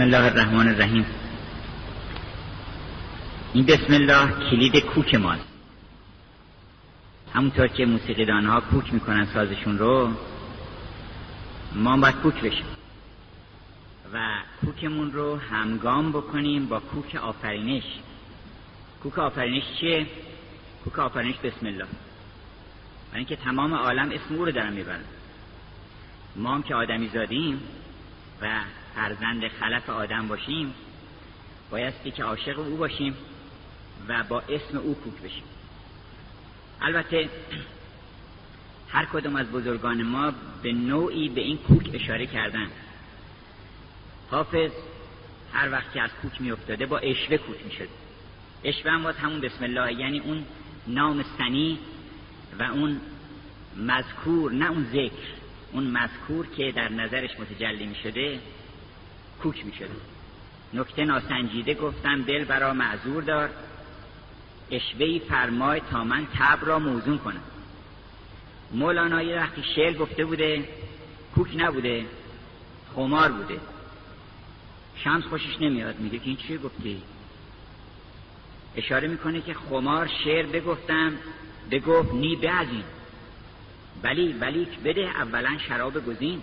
بسم 0.00 0.14
الله 0.14 0.26
الرحمن 0.26 0.68
الرحیم. 0.68 1.06
این 3.52 3.66
بسم 3.66 3.92
الله 3.94 4.50
کلید 4.50 4.84
کوک 4.84 5.14
ماست. 5.14 5.48
همونطور 7.34 7.66
که 7.66 7.86
موسیقیدان 7.86 8.46
ها 8.46 8.60
کوک 8.60 8.94
می‌کنن 8.94 9.24
سازشون 9.24 9.78
رو 9.78 10.12
ما 11.74 11.96
باید 11.96 12.14
کوک 12.14 12.40
بشیم. 12.40 12.64
و 14.12 14.18
کوکمون 14.60 15.12
رو 15.12 15.36
همگام 15.36 16.12
بکنیم 16.12 16.66
با 16.66 16.80
کوک 16.80 17.14
آفرینش. 17.14 17.84
کوک 19.02 19.18
آفرینش 19.18 19.64
چیه؟ 19.80 20.06
کوک 20.84 20.98
آفرینش 20.98 21.36
بسم 21.36 21.66
الله. 21.66 21.84
و 23.12 23.16
اینکه 23.16 23.36
تمام 23.36 23.74
عالم 23.74 24.10
اسم 24.10 24.34
او 24.34 24.44
رو 24.44 24.52
دارن 24.52 24.72
می‌برن. 24.72 25.04
ما 26.36 26.54
هم 26.54 26.62
که 26.62 26.74
آدمی 26.74 27.08
زادیم 27.08 27.60
و 28.42 28.60
فرزند 28.94 29.48
خلف 29.48 29.90
آدم 29.90 30.28
باشیم 30.28 30.74
بایستی 31.70 32.10
که 32.10 32.24
عاشق 32.24 32.58
او 32.58 32.76
باشیم 32.76 33.16
و 34.08 34.24
با 34.28 34.40
اسم 34.40 34.78
او 34.78 34.94
کوک 34.94 35.14
بشیم. 35.22 35.44
البته 36.80 37.28
هر 38.88 39.04
کدوم 39.04 39.36
از 39.36 39.50
بزرگان 39.50 40.02
ما 40.02 40.32
به 40.62 40.72
نوعی 40.72 41.28
به 41.28 41.40
این 41.40 41.56
کوک 41.56 41.90
اشاره 41.94 42.26
کردن 42.26 42.66
حافظ 44.30 44.70
هر 45.52 45.72
وقت 45.72 45.92
که 45.92 46.00
از 46.02 46.10
کوک 46.22 46.40
می 46.40 46.52
افتاده 46.52 46.86
با 46.86 46.98
اشوه 46.98 47.36
کوک 47.36 47.64
می 47.64 47.72
شد 47.72 47.88
اشوه 48.64 48.92
هم 48.92 49.06
همون 49.06 49.40
بسم 49.40 49.64
الله 49.64 49.92
یعنی 49.92 50.18
اون 50.18 50.44
نام 50.86 51.24
سنی 51.38 51.78
و 52.58 52.62
اون 52.62 53.00
مذکور 53.76 54.52
نه 54.52 54.70
اون 54.70 54.84
ذکر 54.84 55.28
اون 55.72 55.84
مذکور 55.84 56.46
که 56.46 56.72
در 56.72 56.88
نظرش 56.92 57.30
متجلی 57.40 57.86
می 57.86 57.94
شده 57.94 58.38
کوک 59.42 59.66
می 59.66 59.72
نکته 60.74 61.04
ناسنجیده 61.04 61.74
گفتم 61.74 62.22
دل 62.22 62.44
برا 62.44 62.72
معذور 62.72 63.22
دار. 63.22 63.50
اشوهی 64.70 65.18
فرمای 65.18 65.80
تا 65.90 66.04
من 66.04 66.26
تب 66.38 66.58
را 66.62 66.78
موزون 66.78 67.18
کنم. 67.18 67.42
مولانا 68.72 69.22
یه 69.22 69.36
وقتی 69.36 69.62
شعر 69.76 69.92
گفته 69.92 70.24
بوده 70.24 70.68
کوک 71.34 71.48
نبوده 71.56 72.06
خمار 72.94 73.32
بوده. 73.32 73.60
شمس 74.96 75.24
خوشش 75.24 75.60
نمیاد 75.60 75.98
میگه 75.98 76.18
که 76.18 76.26
این 76.26 76.36
چیه 76.36 76.58
گفتی؟ 76.58 77.02
اشاره 78.76 79.08
می‌کنه 79.08 79.40
که 79.40 79.54
خمار 79.54 80.10
شعر 80.24 80.46
بگفتم 80.46 81.12
بگفت 81.70 82.14
نی 82.14 82.36
به 82.36 82.50
از 82.50 82.66
این 82.68 82.84
ولی 84.02 84.66
بده 84.84 85.00
اولا 85.00 85.58
شراب 85.68 86.06
گزین. 86.06 86.42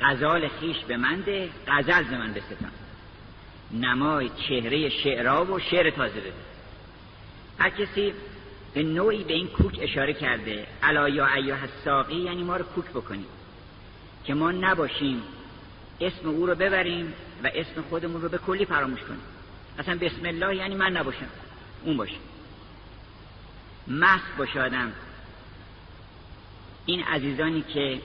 غزال 0.00 0.48
خیش 0.48 0.76
به 0.76 0.96
من 0.96 1.20
ده 1.20 1.50
غزل 1.68 2.04
ز 2.04 2.12
من 2.12 2.32
بستم 2.32 2.72
نمای 3.72 4.30
چهره 4.48 4.88
شعرا 4.88 5.44
و 5.44 5.58
شعر 5.58 5.90
تازه 5.90 6.20
بده. 6.20 6.32
هر 7.58 7.70
کسی 7.70 8.12
به 8.74 8.82
نوعی 8.82 9.24
به 9.24 9.32
این 9.32 9.48
کوک 9.48 9.78
اشاره 9.82 10.12
کرده 10.12 10.66
الا 10.82 11.08
یا 11.08 11.26
ایها 11.26 11.58
الساقی 11.60 12.16
یعنی 12.16 12.42
ما 12.42 12.56
رو 12.56 12.64
کوک 12.64 12.84
بکنیم 12.84 13.26
که 14.24 14.34
ما 14.34 14.52
نباشیم 14.52 15.22
اسم 16.00 16.28
او 16.28 16.46
رو 16.46 16.54
ببریم 16.54 17.12
و 17.44 17.50
اسم 17.54 17.82
خودمون 17.90 18.22
رو 18.22 18.28
به 18.28 18.38
کلی 18.38 18.64
فراموش 18.64 19.00
کنیم. 19.00 19.20
اصلا 19.78 19.98
بسم 19.98 20.26
الله 20.26 20.56
یعنی 20.56 20.74
من 20.74 20.92
نباشم 20.92 21.28
اون 21.84 21.96
باشه 21.96 22.16
مست 23.88 24.36
باشه 24.38 24.60
آدم 24.60 24.92
این 26.86 27.02
عزیزانی 27.02 27.62
که 27.62 28.00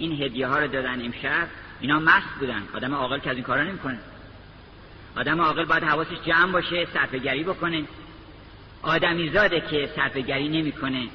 این 0.00 0.22
هدیه 0.22 0.46
ها 0.46 0.58
رو 0.58 0.66
دادن 0.66 1.04
امشب 1.04 1.48
اینا 1.80 2.00
مست 2.00 2.34
بودن. 2.40 2.62
آدم 2.74 2.94
عاقل 2.94 3.18
که 3.18 3.30
از 3.30 3.36
این 3.36 3.44
کارا 3.44 3.62
نمی‌کنه. 3.64 3.98
آدم 5.16 5.40
عاقل 5.40 5.64
باید 5.64 5.84
حواسش 5.84 6.20
جمع 6.26 6.52
باشه 6.52 6.86
صرفه 6.94 7.18
بکنه. 7.44 7.84
آدمی 8.82 9.30
زاده 9.30 9.60
که 9.60 9.90
صرفه 9.96 10.20
گری 10.20 10.48
نمی‌کنه. 10.48 11.08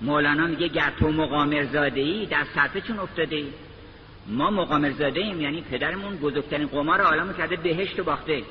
مولانا 0.00 0.46
میگه 0.46 0.68
گر 0.68 0.92
تو 1.00 1.12
مقامر 1.12 1.64
زاده 1.64 2.00
ای 2.00 2.26
در 2.26 2.44
صرفه 2.54 2.80
چون 2.80 2.98
افتاده 2.98 3.36
ای. 3.36 3.46
ما 4.26 4.50
مقامر 4.50 4.90
زاده 4.90 5.20
ایم 5.20 5.40
یعنی 5.40 5.60
پدرمون 5.62 6.16
بزرگترین 6.16 6.66
قمار 6.66 7.00
عالمو 7.00 7.32
کرده 7.32 7.56
بهشت 7.56 8.00
و 8.00 8.04
باخته. 8.04 8.42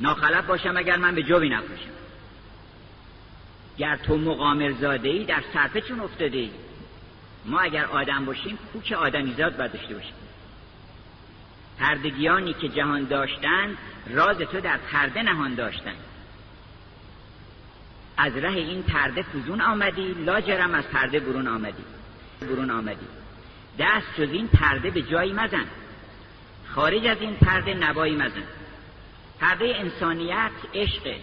ناخلف 0.00 0.46
باشم 0.46 0.76
اگر 0.76 0.96
من 0.96 1.14
به 1.14 1.22
جوی 1.22 1.48
نباشم 1.48 1.96
گر 3.78 3.96
تو 3.96 4.16
مقامر 4.16 4.72
زاده 4.72 5.08
ای 5.08 5.24
در 5.24 5.42
صرفه 5.52 5.80
چون 5.80 6.00
افتاده 6.00 6.38
ای. 6.38 6.50
ما 7.46 7.60
اگر 7.60 7.84
آدم 7.84 8.24
باشیم 8.24 8.58
کوک 8.72 8.92
آدمیزاد 8.92 9.56
باید 9.56 9.72
داشته 9.72 9.94
باشیم. 9.94 10.14
پردگیانی 11.78 12.54
که 12.54 12.68
جهان 12.68 13.04
داشتند 13.04 13.78
راز 14.10 14.38
تو 14.38 14.60
در 14.60 14.76
پرده 14.76 15.22
نهان 15.22 15.54
داشتند 15.54 15.96
از 18.16 18.36
ره 18.36 18.52
این 18.52 18.82
پرده 18.82 19.22
فزون 19.22 19.60
آمدی 19.60 20.14
لاجرم 20.24 20.74
از 20.74 20.84
پرده 20.84 21.20
برون 21.20 21.48
آمدی. 21.48 21.84
برون 22.40 22.70
آمدی. 22.70 23.06
دست 23.78 24.06
جز 24.18 24.30
این 24.30 24.48
پرده 24.48 24.90
به 24.90 25.02
جایی 25.02 25.32
مزن. 25.32 25.64
خارج 26.68 27.06
از 27.06 27.20
این 27.20 27.36
پرده 27.36 27.74
نبایی 27.74 28.16
مزن. 28.16 28.42
پرده 29.40 29.76
انسانیت 29.76 30.50
عشقه. 30.74 31.16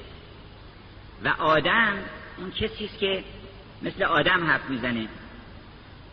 و 1.24 1.28
آدم 1.28 1.94
اون 2.38 2.52
کسیست 2.52 3.00
که 3.00 3.24
مثل 3.82 4.04
آدم 4.04 4.48
حرف 4.48 4.70
می‌زنه. 4.70 5.08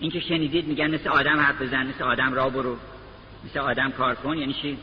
این 0.00 0.10
که 0.10 0.20
شنیدید 0.20 0.66
میگن 0.66 0.94
مثل 0.94 1.08
آدم 1.08 1.40
حرف 1.40 1.62
بزن 1.62 1.86
مثل 1.86 2.04
آدم 2.04 2.34
را 2.34 2.50
برو. 2.50 2.76
مثل 3.44 3.58
آدم 3.58 3.90
کار 3.90 4.14
کن 4.14 4.38
یعنی 4.38 4.52
چی؟ 4.52 4.78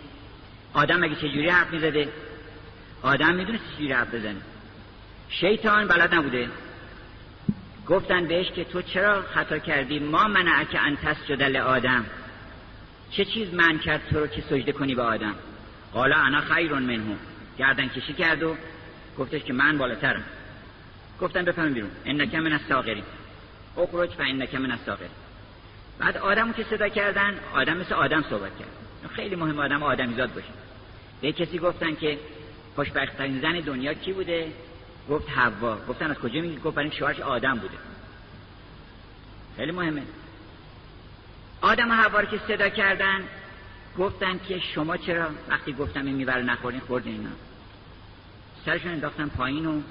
آدم 0.74 1.04
اگه 1.04 1.16
چجوری 1.16 1.50
حرف 1.50 1.72
می‌زده؟ 1.72 2.10
آدم 3.02 3.36
می‌دونه 3.36 3.60
چجوری 3.76 3.94
حرف 3.94 4.14
بزنه. 4.14 4.42
شیطان 5.30 5.88
بلد 5.88 6.16
نبوده. 6.16 6.50
گفتن 7.88 8.28
بهش 8.28 8.52
که 8.52 8.64
تو 8.64 8.82
چرا 8.82 9.22
خطا 9.22 9.60
کردی؟ 9.60 10.00
ما 10.00 10.28
منع 10.28 10.64
که 10.64 10.80
انتس 10.80 11.28
جدل 11.28 11.58
آدم 11.58 12.06
چه 13.12 13.26
چیز 13.26 13.54
من 13.54 13.78
کرد 13.78 14.02
تو 14.10 14.20
رو 14.20 14.28
که 14.28 14.42
سجده 14.42 14.72
کنی 14.72 14.96
به 14.96 15.02
آدم؟ 15.02 15.36
قالا 15.94 16.16
انا 16.16 16.42
خیرون 16.42 16.84
منهو 16.84 17.16
گردن 17.58 17.88
کشی 17.88 18.14
کرد 18.14 18.44
و 18.44 18.56
گفتش 19.18 19.44
که 19.44 19.54
من 19.54 19.78
بالاترم. 19.78 20.24
گفتن 21.22 21.46
بفهم 21.46 21.74
بیرون. 21.74 21.92
انک 22.06 22.36
من 22.36 22.54
الساغرین. 22.54 23.04
اخرج 23.78 24.10
فانک 24.10 24.56
من 24.56 24.72
الساغرین 24.72 25.10
بعد 26.00 26.18
آدمو 26.18 26.54
که 26.54 26.64
صدا 26.64 26.90
کردن 26.90 27.40
آدم 27.54 27.78
مثل 27.78 27.94
آدم 27.94 28.22
صحبت 28.30 28.58
کرد. 28.60 28.70
خیلی 29.16 29.36
مهم 29.36 29.60
آدم 29.60 29.84
آدمیزاد 29.84 30.34
باشه. 30.34 30.48
به 31.22 31.32
کسی 31.32 31.60
گفتن 31.60 31.96
که 31.96 32.20
خوشبختترین 32.76 33.42
زن 33.42 33.60
دنیا 33.60 33.94
کی 33.94 34.14
بوده؟ 34.14 34.52
گفت 35.10 35.30
حوا. 35.30 35.78
گفتن 35.90 36.12
از 36.12 36.18
کجا 36.18 36.42
میگی؟ 36.42 36.58
گفت 36.58 36.76
برای 36.76 36.92
شوهرش 36.92 37.20
آدم 37.20 37.58
بوده. 37.58 37.78
خیلی 39.58 39.72
مهمه. 39.72 40.02
آدم 41.62 41.92
و 41.92 41.94
حوا 41.94 42.26
که 42.26 42.40
صدا 42.48 42.70
کردن 42.70 43.24
گفتن 43.98 44.40
که 44.48 44.60
شما 44.60 44.98
چرا 44.98 45.30
وقتی 45.50 45.74
گفتم 45.74 46.06
این 46.06 46.16
می‌بره 46.16 46.44
نخورین 46.44 46.80
خوردین 46.80 47.14
اینا؟ 47.14 47.30
سرشون 48.66 48.92
انداختن 48.92 49.28
پایین 49.28 49.66
و 49.66 49.82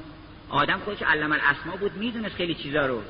آدم 0.49 0.79
خودش 0.79 1.03
علم 1.03 1.33
الاسما 1.33 1.77
بود 1.77 1.97
می‌دونست 1.97 2.35
خیلی 2.35 2.55
چیزا 2.55 2.87
رو. 2.87 3.03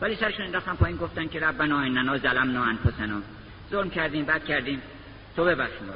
ولی 0.00 0.16
سرشون 0.16 0.44
انداختن 0.44 0.74
پایین 0.74 0.96
گفتن 0.96 1.28
که 1.28 1.40
ربنا 1.40 1.78
اننا 1.78 2.18
ظلمنا 2.18 2.64
انفسنا. 2.64 3.22
ظلم 3.70 3.90
کردیم 3.90 4.24
بد 4.24 4.44
کردیم. 4.44 4.82
تو 5.36 5.44
ببخش 5.44 5.72
ما 5.86 5.92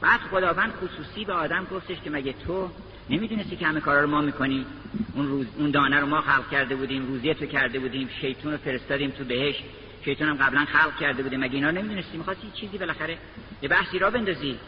بعد 0.00 0.20
خداوند 0.20 0.72
خصوصی 0.72 1.24
به 1.24 1.32
آدم 1.32 1.64
گفتش 1.64 1.96
که 2.04 2.10
مگه 2.10 2.34
تو 2.46 2.70
نمی‌دونستی 3.10 3.56
که 3.56 3.66
همه 3.66 3.80
کارا 3.80 4.00
رو 4.00 4.10
ما 4.10 4.20
می‌کنیم 4.20 4.66
اون 5.14 5.26
روز 5.26 5.46
اون 5.58 5.70
دانه 5.70 6.00
رو 6.00 6.06
ما 6.06 6.20
خلق 6.20 6.50
کرده 6.50 6.76
بودیم 6.76 7.06
روزی 7.06 7.34
تو 7.34 7.46
کرده 7.46 7.78
بودیم 7.78 8.08
شیطون 8.20 8.52
رو 8.52 8.58
فرستادیم 8.58 9.10
تو 9.10 9.24
بهش 9.24 9.56
شیطان 10.04 10.28
هم 10.28 10.36
قبلا 10.36 10.64
خلق 10.64 10.96
کرده 11.00 11.22
بودیم. 11.22 11.40
مگه 11.40 11.54
اینا 11.54 11.70
نمی‌دونستی؟ 11.70 12.16
می‌خواستی 12.16 12.50
چیزی 12.54 12.78
بالاخره 12.78 13.18
یه 13.62 13.68
بحثی 13.68 13.98
را 13.98 14.10
بندازی. 14.10 14.58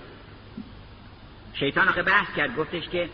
شیطان 1.55 1.89
آخه 1.89 2.03
بحث 2.03 2.37
کرد 2.37 2.57
گفتش 2.57 2.89
که 2.89 3.09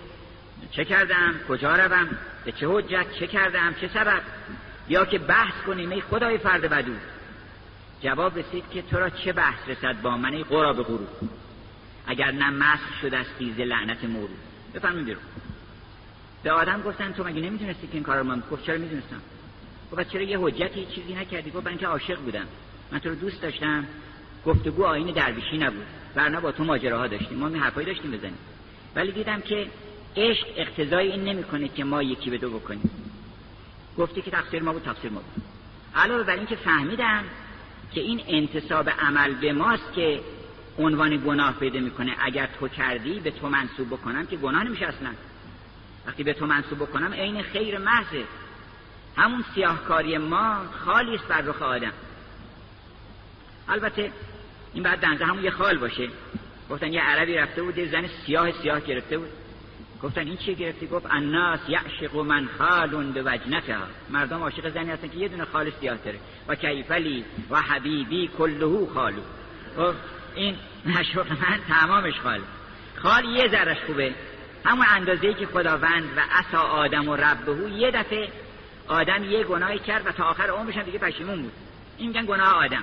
چه 0.70 0.84
کردم؟ 0.84 1.34
کجا 1.48 1.76
روم؟ 1.76 2.08
به 2.44 2.52
چه 2.52 2.68
حجت؟ 2.68 3.06
چه 3.20 3.26
کردم؟ 3.26 3.74
چه 3.80 3.88
سبب؟ 3.88 4.22
یا 4.92 5.04
که 5.04 5.18
بحث 5.18 5.54
کنیم 5.66 5.90
ای 5.90 6.00
خدای 6.00 6.38
فرد 6.38 6.62
بدو. 6.62 6.92
جواب 8.02 8.38
رسید 8.38 8.64
که 8.70 8.82
تو 8.82 8.96
را 8.96 9.10
چه 9.10 9.32
بحث 9.32 9.68
رسد 9.68 10.02
با 10.02 10.16
من 10.16 10.34
ای 10.34 10.42
قراب 10.42 10.82
غروب 10.82 11.08
اگر 12.06 12.30
نه 12.30 12.50
مسخ 12.50 13.00
شده 13.02 13.18
است 13.18 13.30
ز 13.56 13.60
لعنت 13.60 14.04
مورود 14.04 14.38
بفرمایید 14.74 15.06
بیرون. 15.06 15.22
به 16.42 16.52
آدم 16.52 16.82
گفتن 16.82 17.12
تو 17.12 17.24
مگه 17.24 17.40
نمی‌دونستی 17.40 17.86
که 17.86 17.94
این 17.94 18.02
کار 18.02 18.18
رو 18.18 18.24
من 18.24 18.42
گفت؟ 18.50 18.64
چرا 18.64 18.78
می‌دونستم؟ 18.78 19.20
گفت 19.92 20.08
چرا 20.08 20.22
یه 20.22 20.38
حجتی 20.38 20.86
چیزی 20.86 21.14
نکردی؟ 21.14 21.50
گفت 21.50 21.66
من 21.66 21.78
که 21.78 21.86
عاشق 21.86 22.18
بودم. 22.18 22.46
من 22.92 22.98
تو 22.98 23.08
رو 23.08 23.14
دوست 23.14 23.42
داشتم. 23.42 23.86
گفتگو 24.46 24.84
آین 24.84 25.06
درویشی 25.06 25.58
نبود. 25.58 25.86
ورنه 26.16 26.40
با 26.40 26.52
تو 26.52 26.64
ماجراها 26.64 27.06
داشتیم. 27.06 27.38
ما 27.38 27.48
می 27.48 27.58
حرفایی 27.58 27.86
داشتیم 27.86 28.10
بزنیم. 28.10 28.38
ولی 28.96 29.12
دیدم 29.12 29.40
که 29.40 29.66
عشق 30.16 30.46
اقتضای 30.56 31.12
این 31.12 31.24
نمی‌کنه 31.24 31.68
که 31.68 31.84
ما 31.84 32.02
یکی 32.02 32.30
به 32.30 32.38
دو 32.38 32.50
بکنیم. 32.50 32.90
گفتی 33.98 34.22
که 34.22 34.30
تقصیر 34.30 34.62
ما 34.62 34.72
بود 34.72 34.82
تقصیر 34.82 35.10
ما 35.10 35.20
بود. 35.20 35.44
علاوه 35.94 36.22
بر 36.22 36.36
اینکه 36.36 36.56
فهمیدم 36.56 37.24
که 37.92 38.00
این 38.00 38.22
انتصاب 38.28 38.90
عمل 38.90 39.34
به 39.34 39.52
ماست 39.52 39.92
که 39.94 40.20
عنوان 40.78 41.16
گناه 41.16 41.52
پیدا 41.52 41.80
می‌کنه. 41.80 42.12
اگر 42.20 42.48
تو 42.60 42.68
کردی 42.68 43.20
به 43.20 43.30
تو 43.30 43.48
منصوب 43.48 43.88
بکنم 43.88 44.26
که 44.26 44.36
گناه 44.36 44.64
نمیشه 44.64 44.86
اصلا. 44.86 45.10
وقتی 46.06 46.22
به 46.22 46.32
تو 46.32 46.46
منصوب 46.46 46.78
بکنم 46.78 47.12
عین 47.12 47.42
خیر 47.42 47.78
محضه. 47.78 48.24
همون 49.16 49.44
سیاهکاری 49.54 50.18
ما 50.18 50.56
خالی 50.84 51.14
است 51.14 51.28
بر 51.28 51.40
رخ 51.40 51.62
آدم. 51.62 51.92
البته 53.68 54.12
این 54.74 54.82
بعد 54.82 55.00
دنزه 55.00 55.24
همون 55.24 55.44
یه 55.44 55.50
خال 55.50 55.78
باشه. 55.78 56.08
گفتن 56.70 56.92
یه 56.92 57.00
عربی 57.00 57.34
رفته 57.34 57.62
بود 57.62 57.90
زن 57.90 58.06
سیاه 58.26 58.52
سیاه 58.52 58.80
گرفته 58.80 59.18
بود. 59.18 59.28
گفتن 60.02 60.26
این 60.26 60.36
چیه 60.36 60.54
گرفتی؟ 60.54 60.86
گفت 60.86 61.06
الناس 61.10 61.60
یعشق 61.68 62.16
من 62.16 62.48
خالون 62.58 63.12
به 63.12 63.22
وجنتها 63.22 63.84
مردم 64.10 64.42
عاشق 64.42 64.74
زنی 64.74 64.90
هستن 64.90 65.08
که 65.08 65.16
یه 65.16 65.28
دونه 65.28 65.44
خال 65.44 65.70
سیاه 65.80 65.96
داره. 65.96 66.18
و 66.48 66.54
کیفلی 66.54 67.24
و 67.50 67.60
حبیبی 67.60 68.30
کلهو 68.38 68.86
خالو. 68.86 69.22
گفت 69.78 69.98
این 70.34 70.56
مشوق 70.86 71.26
من 71.30 71.60
تمامش 71.68 72.20
خال 72.20 72.40
خال 73.02 73.24
یه 73.24 73.48
ذرش 73.48 73.78
خوبه. 73.86 74.14
همون 74.64 74.86
اندازه 74.88 75.34
که 75.34 75.46
خداوند 75.46 76.04
و 76.16 76.20
عصا 76.30 76.58
آدم 76.58 77.08
و 77.08 77.16
ربهو 77.16 77.68
یه 77.68 77.90
دفعه 77.90 78.28
آدم 78.88 79.24
یه 79.24 79.44
گناهی 79.44 79.78
کرد 79.78 80.06
و 80.06 80.12
تا 80.12 80.24
آخر 80.24 80.50
عمرش 80.50 80.76
هم 80.76 80.82
دیگه 80.82 80.98
پشیمون 80.98 81.42
بود. 81.42 81.52
این 81.98 82.08
میگن 82.08 82.26
گناه 82.26 82.54
آدم. 82.54 82.82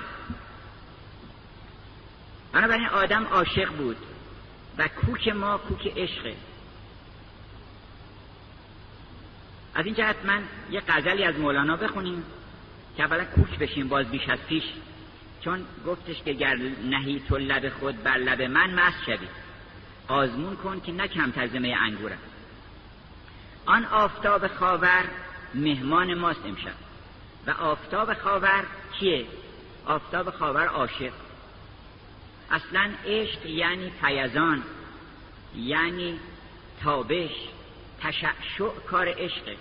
بنابراین 2.52 2.86
آدم 2.86 3.24
عاشق 3.24 3.68
بود 3.68 3.96
و 4.78 4.88
کوک 4.88 5.28
ما 5.28 5.58
کوک 5.58 5.86
عشقه. 5.96 6.34
از 9.74 9.86
این 9.86 9.94
جهت 9.94 10.16
من 10.24 10.42
یه 10.70 10.82
غزلی 10.88 11.24
از 11.24 11.38
مولانا 11.38 11.76
بخونیم. 11.76 12.24
که 12.96 13.02
اولا 13.04 13.24
کوک 13.24 13.58
بشیم 13.58 13.88
باز 13.88 14.10
بیش 14.10 14.28
از 14.28 14.38
پیش. 14.48 14.64
چون 15.44 15.66
گفتش 15.86 16.22
که 16.22 16.32
گر 16.32 16.58
نهی 16.84 17.20
تو 17.28 17.38
لب 17.38 17.68
خود 17.68 18.02
بر 18.02 18.16
لب 18.16 18.42
من 18.42 18.74
مست 18.74 19.04
شوی. 19.06 19.28
آزمون 20.08 20.56
کن 20.56 20.80
که 20.80 20.92
نه 20.92 21.08
کم 21.08 21.30
ترزمه 21.30 21.76
انگورم 21.80 22.18
آن 23.66 23.84
آفتاب 23.84 24.46
خاور 24.46 25.04
مهمان 25.54 26.14
ماست 26.14 26.46
امشب. 26.46 26.74
و 27.46 27.50
آفتاب 27.50 28.14
خاور 28.14 28.64
کیه؟ 28.98 29.26
آفتاب 29.86 30.30
خاور 30.30 30.66
عاشق. 30.66 31.12
اصلا 32.50 32.90
عشق 33.06 33.46
یعنی 33.46 33.92
پیزان 34.02 34.62
یعنی 35.56 36.18
تابش. 36.82 37.30
تشعشع 38.00 38.70
کار 38.90 39.08
عشقه. 39.08 39.56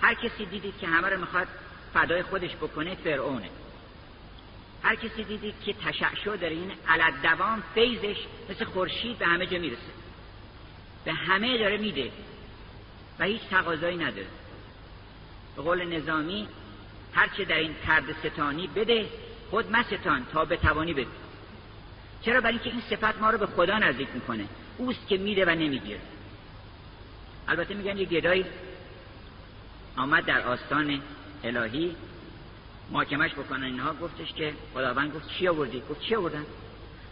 هر 0.00 0.14
کسی 0.14 0.46
دیدید 0.46 0.78
که 0.78 0.86
همه 0.86 1.08
رو 1.08 1.20
می‌خواد 1.20 1.48
فدای 1.94 2.22
خودش 2.22 2.56
بکنه 2.56 2.94
فرعونه. 2.94 3.50
هر 4.82 4.94
کسی 4.94 5.24
دیدید 5.24 5.54
که 5.64 5.72
تشعشع 5.72 6.36
داره 6.36 6.54
این 6.54 6.72
علت 6.88 7.22
دوام 7.22 7.62
فیزش 7.74 8.16
مثل 8.50 8.64
خورشید 8.64 9.18
به 9.18 9.26
همه 9.26 9.46
جا 9.46 9.58
می‌رسه. 9.58 9.92
به 11.04 11.12
همه 11.12 11.58
داره 11.58 11.76
میده 11.76 12.10
و 13.18 13.24
هیچ 13.24 13.42
تقاضایی 13.50 13.96
نداره. 13.96 14.26
به 15.56 15.62
قول 15.62 15.96
نظامی 15.96 16.48
هرچه 17.12 17.44
در 17.44 17.56
این 17.56 17.74
ترد 17.86 18.04
ستانی 18.26 18.66
بده 18.66 19.06
خود 19.50 19.70
مستان 19.70 20.26
تا 20.32 20.44
به 20.44 20.56
توانی 20.56 20.94
بده. 20.94 21.10
چرا؟ 22.22 22.40
برای 22.40 22.54
اینکه 22.54 22.70
این 22.70 22.80
صفت 22.80 23.20
ما 23.20 23.30
رو 23.30 23.38
به 23.38 23.46
خدا 23.46 23.78
نزدیک 23.78 24.08
می‌کنه. 24.14 24.44
اوست 24.78 25.08
که 25.08 25.16
میده 25.16 25.44
و 25.44 25.50
نمی‌گیره. 25.50 26.00
البته 27.50 27.74
میگن 27.74 27.98
یه 27.98 28.04
گدایی 28.04 28.44
آمد 29.96 30.24
در 30.24 30.40
آستان 30.40 31.00
الهی 31.44 31.96
محاکمش 32.90 33.32
بکنن. 33.32 33.64
اینها 33.64 33.94
گفتش 33.94 34.32
که 34.32 34.52
خداوند 34.74 35.14
گفت 35.14 35.28
چی 35.28 35.48
آوردی؟ 35.48 35.82
گفت 35.90 36.00
چی 36.00 36.14
آوردن 36.14 36.46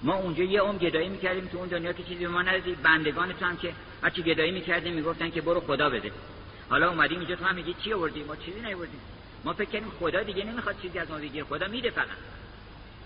ما 0.02 0.14
اونجا 0.14 0.44
یه 0.44 0.60
عمر 0.60 0.78
گدایی 0.78 1.08
می‌کردیم 1.08 1.46
تو 1.46 1.58
اون 1.58 1.68
دنیا 1.68 1.92
که 1.92 2.02
چیزی 2.02 2.24
به 2.24 2.28
ما 2.28 2.42
ندادی. 2.42 2.74
بندگان 2.74 3.32
تو 3.32 3.44
هم 3.44 3.56
که 3.56 3.72
هرچی 4.02 4.22
گدایی 4.22 4.50
می‌کردیم 4.50 4.92
می‌گفتن 4.94 5.30
که 5.30 5.40
برو 5.40 5.60
خدا 5.60 5.90
بده. 5.90 6.12
حالا 6.70 6.90
اومدیم 6.90 7.18
اینجا 7.18 7.36
تو 7.36 7.44
هم 7.44 7.54
میگی 7.54 7.74
چی 7.84 7.92
آوردی؟ 7.92 8.22
ما 8.22 8.36
چیزی 8.36 8.60
نیاوردیم. 8.60 9.00
ما 9.44 9.52
فکر 9.52 9.70
کردیم 9.70 9.92
خدا 10.00 10.22
دیگه 10.22 10.44
نمی‌خواد 10.44 10.80
چیزی 10.82 10.98
از 10.98 11.10
ما 11.10 11.18
بگیره. 11.18 11.44
خدا 11.44 11.68
میده 11.68 11.90
فقط. 11.90 12.06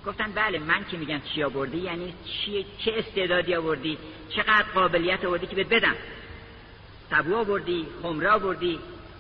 گفتن 0.06 0.32
بله 0.32 0.58
من 0.58 0.84
که 0.90 0.96
میگم 0.96 1.20
چی 1.34 1.42
آوردی 1.42 1.78
یعنی 1.78 2.14
چی 2.24 2.66
چه 2.78 2.92
استعدادی 2.96 3.54
آوردی؟ 3.54 3.98
چقدر 4.28 4.64
قابلیت 4.74 5.24
آوردی 5.24 5.46
که 5.46 5.56
بهت 5.56 5.68
بدم؟ 5.68 5.96
سبو 7.12 7.36
آوردی 7.36 7.86
خمره 8.02 8.30
آوردی 8.30 8.78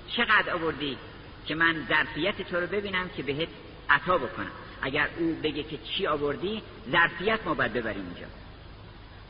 چقدر 0.08 0.54
آوردی 0.54 0.98
که 1.46 1.54
من 1.54 1.86
ظرفیت 1.88 2.42
تو 2.42 2.56
رو 2.56 2.66
ببینم 2.66 3.08
که 3.08 3.22
بهت 3.22 3.48
عطا 3.90 4.18
بکنم. 4.18 4.50
اگر 4.82 5.08
او 5.18 5.36
بگه 5.42 5.62
که 5.62 5.78
چی 5.78 6.06
آوردی 6.06 6.62
ظرفیت 6.90 7.40
ما 7.44 7.54
باید 7.54 7.72
ببریم 7.72 8.04
اینجا. 8.04 8.26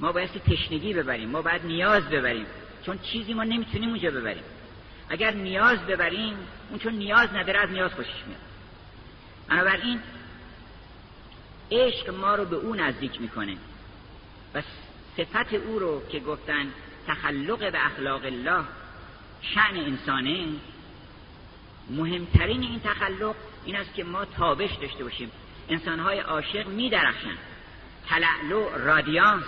ما 0.01 0.13
باید 0.13 0.31
تشنگی 0.31 0.95
ببریم 0.95 1.29
ما 1.29 1.43
باید 1.43 1.65
نیاز 1.65 2.05
ببریم. 2.09 2.47
چون 2.87 2.99
چیزی 2.99 3.35
ما 3.35 3.45
نمی‌تونیم 3.45 3.89
اونجا 3.89 4.11
ببریم. 4.11 4.45
اگر 5.09 5.31
نیاز 5.31 5.79
ببریم 5.79 6.37
اون 6.71 6.79
چون 6.79 6.93
نیاز 6.93 7.29
نداره 7.35 7.61
از 7.61 7.71
نیاز 7.71 7.93
خوشش 7.93 8.23
میاد. 8.27 8.41
بنابراین 9.49 10.01
عشق 11.71 12.11
ما 12.11 12.35
رو 12.35 12.45
به 12.45 12.57
او 12.57 12.75
نزدیک 12.75 13.21
می‌کنه. 13.21 13.57
و 14.55 14.63
صفت 15.17 15.55
او 15.55 15.79
رو 15.79 16.03
که 16.09 16.21
گفتن 16.21 16.67
تخلق 17.07 17.73
به 17.73 17.87
اخلاق 17.87 18.25
الله. 18.25 18.65
شعن 19.43 19.77
انسانه. 19.77 20.47
مهمترین 21.91 22.63
این 22.63 22.81
تخلق 22.81 23.35
این 23.65 23.77
است 23.77 23.95
که 23.95 24.05
ما 24.05 24.25
تابش 24.25 24.73
داشته 24.73 25.05
باشیم. 25.05 25.31
انسانهای 25.69 26.21
عاشق 26.21 26.67
می 26.67 26.91
درخشن 26.91 27.39
تلعلو 28.09 28.69
رادیانس 28.79 29.45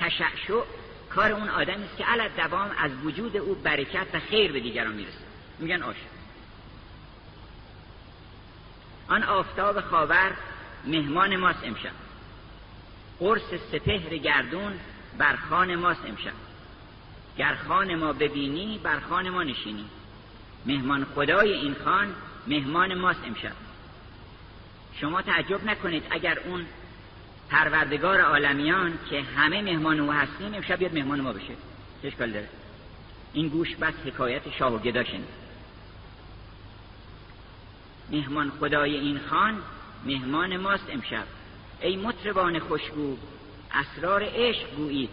تشعشع 0.00 0.62
کار 1.10 1.32
اون 1.32 1.48
آدمی 1.48 1.84
است 1.84 1.96
که 1.96 2.04
علت 2.04 2.36
دوام 2.36 2.70
از 2.78 2.90
وجود 3.04 3.36
او 3.36 3.54
برکت 3.54 4.06
و 4.14 4.20
خیر 4.20 4.52
به 4.52 4.60
دیگران 4.60 4.92
می‌رسه. 4.92 5.18
میگن 5.58 5.82
عاشق. 5.82 6.00
آن 9.08 9.22
آفتاب 9.22 9.80
خاور 9.80 10.32
مهمان 10.86 11.36
ماست 11.36 11.64
امشب. 11.64 11.92
قرص 13.20 13.54
سپهر 13.72 14.16
گردون 14.16 14.72
بر 15.18 15.36
خان 15.36 15.76
ماست 15.76 16.06
امشب. 16.06 16.47
گر 17.38 17.54
خان 17.54 17.94
ما 17.94 18.12
ببینی 18.12 18.78
بر 18.78 19.00
خان 19.00 19.30
ما 19.30 19.42
نشینی. 19.42 19.84
مهمان 20.66 21.06
خدای 21.14 21.52
این 21.52 21.76
خان 21.84 22.14
مهمان 22.46 22.94
ماست 22.94 23.24
امشب. 23.24 23.52
شما 25.00 25.22
تعجب 25.22 25.64
نکنید 25.64 26.02
اگر 26.10 26.38
اون 26.38 26.66
پروردگار 27.50 28.20
عالمیان 28.20 28.98
که 29.10 29.22
همه 29.22 29.62
مهمان 29.62 30.00
او 30.00 30.12
هستیم 30.12 30.54
امشب 30.54 30.78
بیاد 30.78 30.94
مهمان 30.94 31.20
ما 31.20 31.32
بشه. 31.32 31.54
اشکال 32.04 32.30
داره؟ 32.30 32.48
این 33.32 33.48
گوش 33.48 33.76
بس 33.76 33.94
حکایت 34.06 34.42
شاه 34.58 34.74
و 34.74 34.78
گدا 34.78 35.02
مهمان 38.10 38.52
خدای 38.60 38.96
این 38.96 39.20
خان 39.30 39.58
مهمان 40.04 40.56
ماست 40.56 40.86
امشب. 40.90 41.24
ای 41.80 41.96
مطربان 41.96 42.58
خوشگو 42.58 43.16
اسرار 43.72 44.22
عشق 44.34 44.74
گویید 44.76 45.10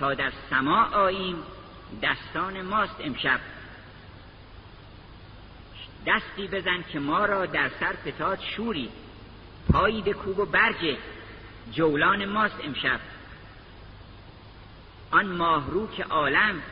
تا 0.00 0.14
در 0.14 0.32
سما 0.50 0.84
آییم. 0.84 1.36
دستان 2.02 2.62
ماست 2.62 2.96
امشب. 3.00 3.40
دستی 6.06 6.48
بزن 6.48 6.84
که 6.92 6.98
ما 6.98 7.24
را 7.24 7.46
در 7.46 7.70
سر 7.80 7.92
فتاد 8.06 8.40
شوری. 8.40 8.88
پایی 9.72 10.02
به 10.02 10.12
کوب 10.12 10.38
و 10.38 10.46
برجه. 10.46 10.96
جولان 11.72 12.24
ماست 12.24 12.60
امشب. 12.64 13.00
آن 15.10 15.26
ماهرو 15.26 15.86
که 15.86 16.04
عالم 16.04 16.62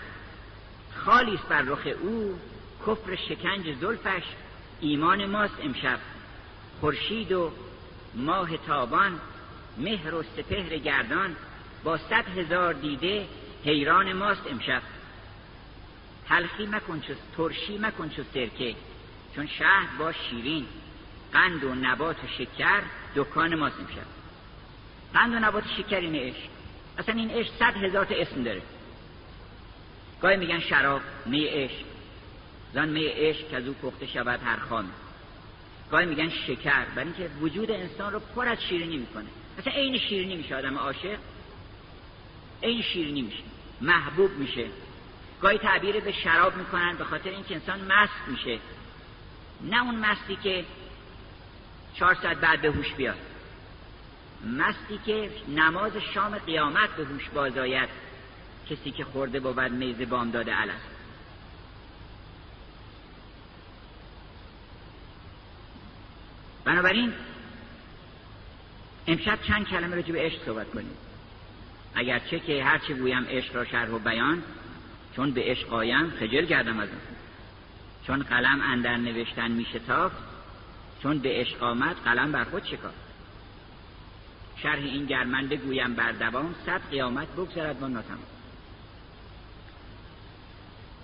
خالی 0.94 1.38
بر 1.48 1.62
رخ 1.62 1.88
او 2.00 2.38
کفر 2.86 3.14
شکنج 3.16 3.74
زلفش 3.80 4.22
ایمان 4.80 5.26
ماست 5.26 5.56
امشب. 5.62 5.98
خورشید 6.80 7.32
و 7.32 7.52
ماه 8.14 8.56
تابان 8.56 9.20
مهر 9.78 10.14
و 10.14 10.22
سپهر 10.22 10.78
گردان 10.78 11.36
با 11.84 11.98
صد 11.98 12.38
هزار 12.38 12.72
دیده 12.72 13.26
حیران 13.64 14.12
ماست 14.12 14.46
امشب. 14.50 14.82
تلخی 16.28 16.66
مکن 16.66 17.00
چو 17.00 17.14
ترشی 17.36 17.78
مکن 17.78 18.08
چو 18.08 18.22
سرکه 18.34 18.74
چون 19.36 19.46
شهر 19.46 19.88
با 19.98 20.12
شیرین. 20.12 20.66
قند 21.32 21.64
و 21.64 21.74
نبات 21.74 22.24
و 22.24 22.26
شکر 22.38 22.82
دکان 23.16 23.54
ماست 23.54 23.80
امشب. 23.80 24.06
قند 25.14 25.34
و 25.34 25.38
نبات 25.38 25.64
شکر 25.76 26.00
این 26.00 26.14
عشق. 26.14 26.48
اصلا 26.98 27.14
این 27.14 27.30
عشق 27.30 27.50
صد 27.58 27.76
هزار 27.76 28.04
تا 28.04 28.14
اسم 28.14 28.42
داره. 28.42 28.62
گاهی 30.22 30.36
میگن 30.36 30.60
شراب 30.60 31.00
می 31.26 31.44
عشق. 31.44 31.84
زن 32.74 32.88
می 32.88 33.04
عشق 33.04 33.48
که 33.48 33.56
از 33.56 33.66
او 33.66 33.74
پخته 33.74 34.06
شود 34.06 34.40
هر 34.44 34.56
خان 34.56 34.86
گاهی 35.90 36.06
میگن 36.06 36.28
شکر. 36.28 36.84
برای 36.84 37.08
اینکه 37.08 37.30
وجود 37.40 37.70
انسان 37.70 38.12
رو 38.12 38.20
پر 38.20 38.48
از 38.48 38.62
شیرینی 38.62 38.96
می‌کنه. 38.96 39.28
اصلا 39.58 39.72
عین 39.72 39.98
شیرینی 39.98 40.36
میشه 40.36 40.56
آدم 40.56 40.78
عاشق. 40.78 41.18
عین 42.64 42.82
شیرینی 42.82 43.22
میشه 43.22 43.42
محبوب 43.80 44.30
میشه. 44.30 44.66
گاهی 45.42 45.58
تعبیر 45.58 46.00
به 46.00 46.12
شراب 46.12 46.56
می‌کنن 46.56 46.96
به 46.96 47.04
خاطر 47.04 47.30
اینکه 47.30 47.54
انسان 47.54 47.80
مست 47.80 48.28
میشه. 48.28 48.58
نه 49.60 49.82
اون 49.82 49.94
مستی 49.94 50.36
که 50.36 50.64
چهار 51.94 52.14
ساعت 52.14 52.36
بعد 52.36 52.60
به 52.62 52.68
هوش 52.68 52.92
بیاد. 52.92 53.18
مستی 54.46 54.98
که 55.06 55.30
نماز 55.48 55.92
شام 55.96 56.38
قیامت 56.38 56.90
به 56.90 57.04
هوش 57.04 57.28
باز 57.28 57.58
آید. 57.58 57.88
کسی 58.70 58.90
که 58.90 59.04
خورده 59.04 59.40
بود 59.40 59.60
میز 59.60 60.08
بام 60.08 60.30
داده 60.30 60.54
است. 60.54 60.88
بنابراین 66.64 67.12
امشب 69.06 69.42
چند 69.42 69.66
کلمه 69.66 69.96
راجع 69.96 70.12
به 70.12 70.20
عشق 70.20 70.44
صحبت 70.46 70.70
کنیم. 70.70 70.96
اگرچه 71.94 72.40
که 72.40 72.64
هرچه 72.64 72.94
گویم 72.94 73.26
عشق 73.28 73.56
را 73.56 73.64
شرح 73.64 73.90
و 73.90 73.98
بیان 73.98 74.42
چون 75.16 75.30
به 75.30 75.42
عشق 75.42 75.72
آیم 75.72 76.10
خجل 76.10 76.46
کردم 76.46 76.78
از 76.78 76.88
اون. 76.88 76.98
چون 78.06 78.22
قلم 78.22 78.60
اندر 78.60 78.96
نوشتن 78.96 79.50
میشه 79.50 79.78
تافت 79.78 80.16
چون 81.02 81.18
به 81.18 81.28
عشق 81.28 81.62
آمد 81.62 81.96
قلم 82.04 82.32
بر 82.32 82.44
خود 82.44 82.64
شکافت. 82.64 83.04
شرح 84.56 84.78
این 84.78 85.06
گرمن 85.06 85.48
بگویم 85.48 85.94
بر 85.94 86.12
دوام 86.12 86.54
صد 86.66 86.80
قیامت 86.90 87.28
بگذرد 87.28 87.80
با 87.80 87.88
ناتمام. 87.88 88.18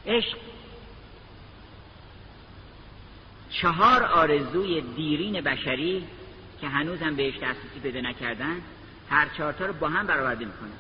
عشق 0.07 0.37
چهار 3.51 4.05
آرزوی 4.05 4.81
دیرین 4.81 5.41
بشری 5.41 6.07
که 6.61 6.69
هنوزم 6.69 7.17
بهش 7.17 7.35
دسترسی 7.35 7.81
پیدا 7.83 8.01
نکردن 8.01 8.63
هر 9.11 9.29
چهارتا 9.29 9.67
رو 9.67 9.73
با 9.73 9.89
هم 9.89 10.07
برآورده 10.07 10.45
می‌کنه. 10.45 10.71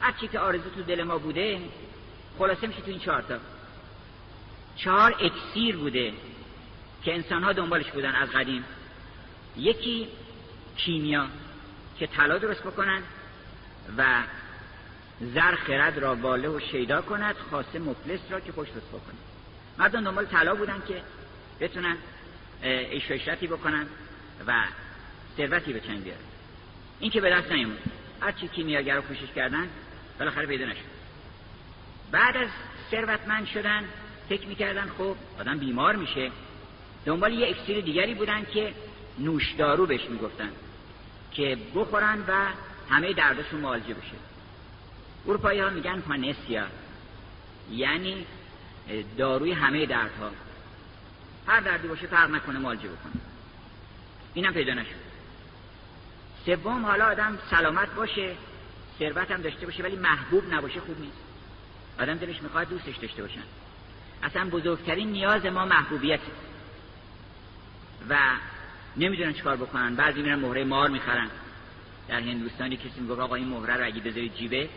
هر 0.00 0.12
چی 0.12 0.28
که 0.28 0.38
آرزو 0.38 0.70
تو 0.70 0.82
دل 0.82 1.02
ما 1.02 1.18
بوده 1.18 1.60
خلاصه 2.38 2.66
میشه 2.66 2.80
تو 2.80 2.90
این 2.90 2.98
چهارتا 2.98 3.38
چهار 4.76 5.16
اکسیر 5.20 5.76
بوده 5.76 6.12
که 7.02 7.14
انسان 7.14 7.42
ها 7.42 7.52
دنبالش 7.52 7.90
بودن 7.90 8.14
از 8.14 8.28
قدیم. 8.28 8.64
یکی 9.56 10.08
کیمیا 10.76 11.26
که 11.98 12.06
طلا 12.06 12.38
درست 12.38 12.62
بکنن 12.62 13.02
و 13.98 14.22
زر 15.20 15.54
خرد 15.54 15.98
را 15.98 16.14
باله 16.14 16.48
و 16.48 16.60
شیدا 16.60 17.02
کند 17.02 17.36
خاصه 17.50 17.78
مفلس 17.78 18.20
را 18.30 18.40
که 18.40 18.52
خوش 18.52 18.68
درست 18.68 18.88
بکنه. 18.88 19.16
مردم 19.78 20.04
دنبال 20.04 20.24
طلا 20.24 20.54
بودن 20.54 20.82
که 20.88 21.02
بتونن 21.60 21.96
ایش 22.62 23.10
بکنن 23.50 23.86
و 24.46 24.64
ثروتی 25.36 25.72
به 25.72 25.80
چنگ 25.80 26.04
بیارن. 26.04 26.20
این 27.00 27.10
که 27.10 27.20
به 27.20 27.30
دست 27.30 27.52
نیومد. 27.52 27.78
هر 28.20 28.32
چی 28.32 28.48
کیمیاگر 28.48 28.96
رو 28.96 29.02
کوشش 29.02 29.32
کردن 29.36 29.68
بالاخره 30.18 30.46
پیدا 30.46 30.64
نشد. 30.64 30.96
بعد 32.10 32.36
از 32.36 32.48
ثروتمند 32.90 33.46
شدن 33.46 33.84
فکر 34.28 34.46
می‌کردن 34.46 34.90
خب 34.98 35.16
آدم 35.40 35.58
بیمار 35.58 35.96
میشه. 35.96 36.30
دنبال 37.06 37.32
یه 37.32 37.48
اکسیر 37.48 37.80
دیگری 37.80 38.14
بودن 38.14 38.44
که 38.44 38.74
نوشدارو 39.18 39.86
بهش 39.86 40.04
می‌گفتن 40.04 40.50
که 41.32 41.58
بخورن 41.74 42.24
و 42.28 42.46
همه 42.90 43.12
دردشون 43.12 43.60
معالجه 43.60 43.94
بشه. 43.94 44.16
اروپایی 45.26 45.60
ها 45.60 45.70
میگن 45.70 46.00
پانسیا 46.00 46.66
یعنی 47.70 48.26
داروی 49.18 49.52
همه 49.52 49.86
دردها. 49.86 50.30
هر 51.46 51.60
دردی 51.60 51.88
باشه 51.88 52.06
فرق 52.06 52.30
نکنه 52.30 52.58
معالجه 52.58 52.88
بکنه. 52.88 53.12
اینم 54.34 54.52
پیدا 54.52 54.74
نشد. 54.74 55.05
سوم 56.46 56.86
حالا 56.86 57.06
آدم 57.06 57.38
سلامت 57.50 57.94
باشه 57.94 58.34
ثروت 58.98 59.30
هم 59.30 59.42
داشته 59.42 59.66
باشه 59.66 59.82
ولی 59.82 59.96
محبوب 59.96 60.54
نباشه 60.54 60.80
خوب 60.80 61.00
نیست. 61.00 61.16
آدم 62.00 62.14
دلش 62.14 62.42
می‌خواد 62.42 62.68
دوستش 62.68 62.96
داشته 62.96 63.22
باشن. 63.22 63.42
اصلا 64.22 64.50
بزرگترین 64.50 65.12
نیاز 65.12 65.46
ما 65.46 65.64
محبوبیت. 65.64 66.20
و 68.08 68.18
نمی‌دونن 68.96 69.32
چیکار 69.32 69.56
بکنن. 69.56 69.96
بعضی 69.96 70.22
میرن 70.22 70.38
مهره 70.38 70.64
مار 70.64 70.88
می‌خرن. 70.88 71.30
در 72.08 72.20
هندوستانی 72.20 72.76
کسی 72.76 73.00
میگه 73.00 73.14
آقا 73.14 73.34
این 73.34 73.48
مهره 73.48 73.76
رو 73.76 73.84
اگه 73.84 74.00
بذاری 74.00 74.28
جیبه 74.28 74.68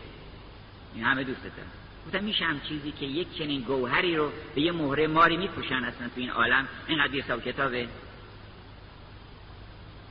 این 0.94 1.04
همه 1.04 1.24
دوست 1.24 1.42
دارن. 1.42 1.68
گفتم 2.06 2.24
میشه 2.24 2.44
هم 2.44 2.60
چیزی 2.60 2.92
که 2.92 3.06
یک 3.06 3.38
چنین 3.38 3.60
گوهری 3.60 4.16
رو 4.16 4.32
به 4.54 4.60
یه 4.60 4.72
مهره 4.72 5.06
ماری 5.06 5.36
میپوشن 5.36 5.84
اصلا 5.84 6.08
تو 6.08 6.20
این 6.20 6.30
عالم؟ 6.30 6.68
اینقدر 6.86 7.12
حساب 7.12 7.44
کتابه؟ 7.44 7.88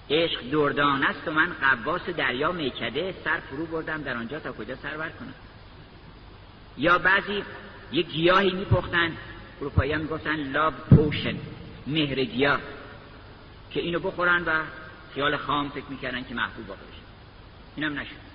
عشق 0.10 0.50
دردان 0.52 1.04
است 1.04 1.28
و 1.28 1.32
من 1.32 1.54
قواس 1.62 2.02
دریا 2.02 2.52
میکده 2.52 3.16
سر 3.24 3.40
فرو 3.40 3.66
بردم 3.66 4.02
در 4.02 4.18
آنجا 4.18 4.40
تا 4.40 4.52
کجا 4.52 4.76
سر 4.76 4.98
بر 4.98 5.10
کنم. 5.10 5.34
یا 6.78 6.98
بعضی 6.98 7.44
یک 7.92 8.08
گیاهی 8.08 8.52
میپختن 8.52 9.12
اروپایی 9.62 9.92
ها 9.94 9.98
می‌گفتن 10.00 10.36
لاب 10.36 10.74
پوشن 10.74 11.36
مهر 11.88 12.24
گیاه 12.24 12.60
که 13.72 13.80
اینو 13.80 14.00
بخورن 14.00 14.44
و 14.46 14.62
خیال 15.14 15.38
خام 15.38 15.70
فکر 15.70 15.86
می‌کردن 15.90 16.24
که 16.24 16.34
محبوب 16.34 16.68
باقی 16.68 16.82
بشه. 16.92 17.02
اینم 17.76 18.00
نشد. 18.00 18.30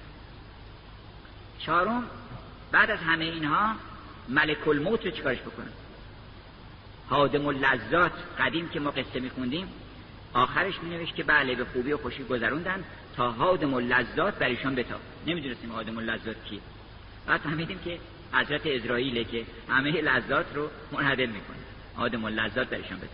چهارم 1.58 2.04
بعد 2.72 2.90
از 2.90 2.98
همه 2.98 3.24
اینها 3.24 3.74
ملک 4.28 4.68
الموت 4.68 5.04
رو 5.04 5.10
چیکارش 5.10 5.40
بکنن 5.40 5.72
حادم 7.08 7.50
لذات 7.50 8.12
قدیم 8.38 8.68
که 8.68 8.80
ما 8.80 8.90
قصه 8.90 9.20
میخوندیم 9.20 9.68
آخرش 10.34 10.74
می 10.82 10.96
نوشت 10.96 11.14
که 11.14 11.24
بله 11.24 11.54
به 11.54 11.64
خوبی 11.64 11.92
و 11.92 11.98
خوشی 11.98 12.24
گذروندن 12.24 12.84
تا 13.16 13.30
حادم 13.30 13.78
لذات 13.78 14.38
بر 14.38 14.46
ایشان 14.46 14.74
بتا 14.74 14.96
نمی‌دونستیم 15.26 15.72
حادم 15.72 16.00
لذات 16.00 16.36
کی. 16.44 16.60
بعد 17.26 17.40
فهمیدیم 17.40 17.78
که 17.84 17.98
حضرت 18.32 18.66
اسرائیل 18.66 19.24
که 19.24 19.44
همه 19.68 19.90
لذات 19.90 20.46
رو 20.54 20.70
منحدل 20.92 21.26
می‌کنه. 21.26 21.56
حادم 21.96 22.26
لذات 22.26 22.68
بر 22.68 22.76
ایشان 22.76 22.98
بتا 22.98 23.08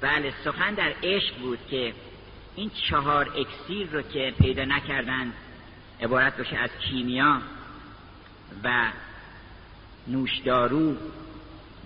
بله 0.00 0.34
سخن 0.44 0.74
در 0.74 0.92
عشق 1.02 1.38
بود 1.38 1.58
که 1.70 1.94
این 2.56 2.70
چهار 2.90 3.28
اکسیر 3.36 3.88
رو 3.92 4.02
که 4.02 4.34
پیدا 4.38 4.64
نکردن 4.64 5.32
عبارت 6.00 6.36
باشه 6.36 6.56
از 6.56 6.70
کیمیا 6.80 7.42
و 8.64 8.88
نوشدارو 10.06 10.96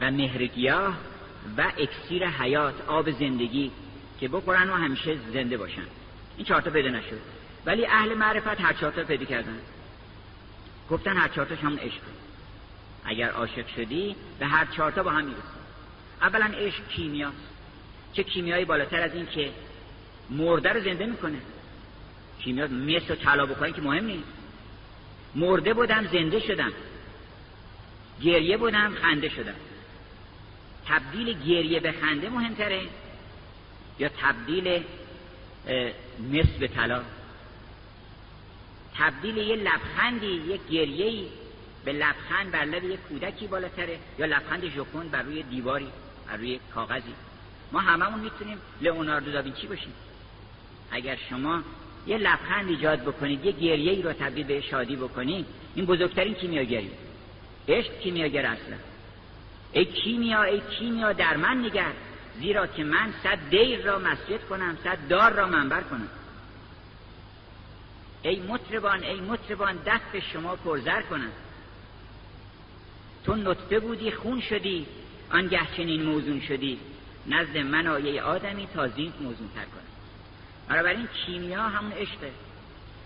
و 0.00 0.10
مهرگیاه 0.10 0.96
و 1.56 1.72
اکسیر 1.78 2.28
حیات 2.28 2.74
آب 2.86 3.10
زندگی 3.10 3.70
که 4.20 4.28
بخورن 4.28 4.70
و 4.70 4.74
همیشه 4.74 5.16
زنده 5.32 5.56
باشن. 5.56 5.86
این 6.36 6.46
چهارتا 6.46 6.70
پیدا 6.70 6.88
نشد. 6.88 7.20
ولی 7.66 7.86
اهل 7.86 8.14
معرفت 8.14 8.60
هر 8.60 8.72
چهارتا 8.72 9.04
پیدا 9.04 9.24
کردن. 9.24 9.58
گفتن 10.90 11.16
هر 11.16 11.28
چهارتاش 11.28 11.58
همون 11.58 11.78
عشق. 11.78 12.00
اگر 13.04 13.30
عاشق 13.30 13.66
شدی 13.66 14.16
به 14.38 14.46
هر 14.46 14.64
چهارتا 14.64 15.02
با 15.02 15.10
هم 15.10 15.24
می‌رسی. 15.24 15.42
اولا 16.22 16.44
عشق 16.44 16.88
کیمیاست. 16.88 17.36
چه 18.12 18.22
کیمیایی 18.22 18.64
بالاتر 18.64 19.02
از 19.02 19.14
این 19.14 19.26
که 19.26 19.50
مرده 20.30 20.72
رو 20.72 20.80
زنده 20.80 21.06
می‌کنه؟ 21.06 21.38
کیمیا 22.38 22.66
مثل 22.66 23.14
طلا 23.14 23.46
بکنی 23.46 23.72
که 23.72 23.82
مهم 23.82 24.04
نیست. 24.04 24.28
مرده 25.34 25.74
بودم 25.74 26.06
زنده 26.06 26.40
شدم. 26.40 26.72
گریه 28.22 28.56
بودم 28.56 28.94
خنده 28.94 29.28
شدم. 29.28 29.54
تبدیل 30.88 31.38
گریه 31.38 31.80
به 31.80 31.92
خنده 31.92 32.28
مهمتره؟ 32.28 32.82
یا 33.98 34.08
تبدیل 34.08 34.82
مثل 36.32 36.58
به 36.60 36.68
طلا؟ 36.68 37.02
تبدیل 38.98 39.36
یه 39.36 39.56
لبخندی 39.56 40.42
یه 40.48 40.60
گریهی 40.70 41.28
به 41.84 41.92
لبخند 41.92 42.50
بر 42.52 42.64
لب 42.64 42.84
یه 42.84 42.96
کودکی 42.96 43.46
بالاتره؟ 43.46 43.98
یا 44.18 44.26
لبخند 44.26 44.68
ژکون 44.68 45.08
بر 45.08 45.22
روی 45.22 45.42
دیواری 45.42 45.88
بر 46.28 46.36
روی 46.36 46.60
کاغذی؟ 46.74 47.14
ما 47.72 47.80
هممون 47.80 48.20
می‌تونیم 48.20 48.58
لئوناردو 48.80 49.32
داوینچی 49.32 49.66
باشیم. 49.66 49.92
اگر 50.90 51.16
شما 51.30 51.62
یه 52.06 52.18
لبخند 52.18 52.68
ایجاد 52.68 53.02
بکنید 53.02 53.44
یه 53.44 53.52
گریه 53.52 53.92
ای 53.92 54.02
رو 54.02 54.12
تبدیل 54.12 54.46
به 54.46 54.60
شادی 54.60 54.96
بکنید 54.96 55.46
این 55.74 55.86
بزرگترین 55.86 56.34
کیمیاگری. 56.34 56.90
عشق 57.68 58.00
کیمیاگر 58.00 58.46
اصلا. 58.46 58.76
ای 59.72 59.84
کیمیا 59.84 60.42
ای 60.42 60.60
کیمیا 60.60 61.12
در 61.12 61.36
من 61.36 61.64
نگر. 61.64 61.92
زیرا 62.40 62.66
که 62.66 62.84
من 62.84 63.14
صد 63.22 63.38
دیر 63.50 63.82
را 63.82 63.98
مسجد 63.98 64.44
کنم 64.48 64.78
صد 64.84 64.98
دار 65.08 65.32
را 65.32 65.46
منبر 65.46 65.80
کنم. 65.80 66.08
ای 68.22 68.40
مطربان 68.40 69.02
ای 69.02 69.20
مطربان 69.20 69.78
دست 69.86 70.18
شما 70.32 70.56
پرزر 70.56 71.02
کنم. 71.02 71.30
تو 73.24 73.36
نطفه 73.36 73.78
بودی 73.80 74.10
خون 74.10 74.40
شدی 74.40 74.86
آنگه 75.30 75.60
چنین 75.76 76.02
موزون 76.02 76.40
شدی. 76.40 76.78
نزد 77.26 77.56
من 77.56 77.86
آیه 77.86 78.22
آدمی 78.22 78.68
تا 78.74 78.88
زین 78.88 79.12
موزون 79.20 79.48
تر 79.54 79.64
کنم. 79.64 79.86
بنابراین 80.68 81.06
کیمیا 81.06 81.62
همون 81.62 81.92
عشقه 81.92 82.30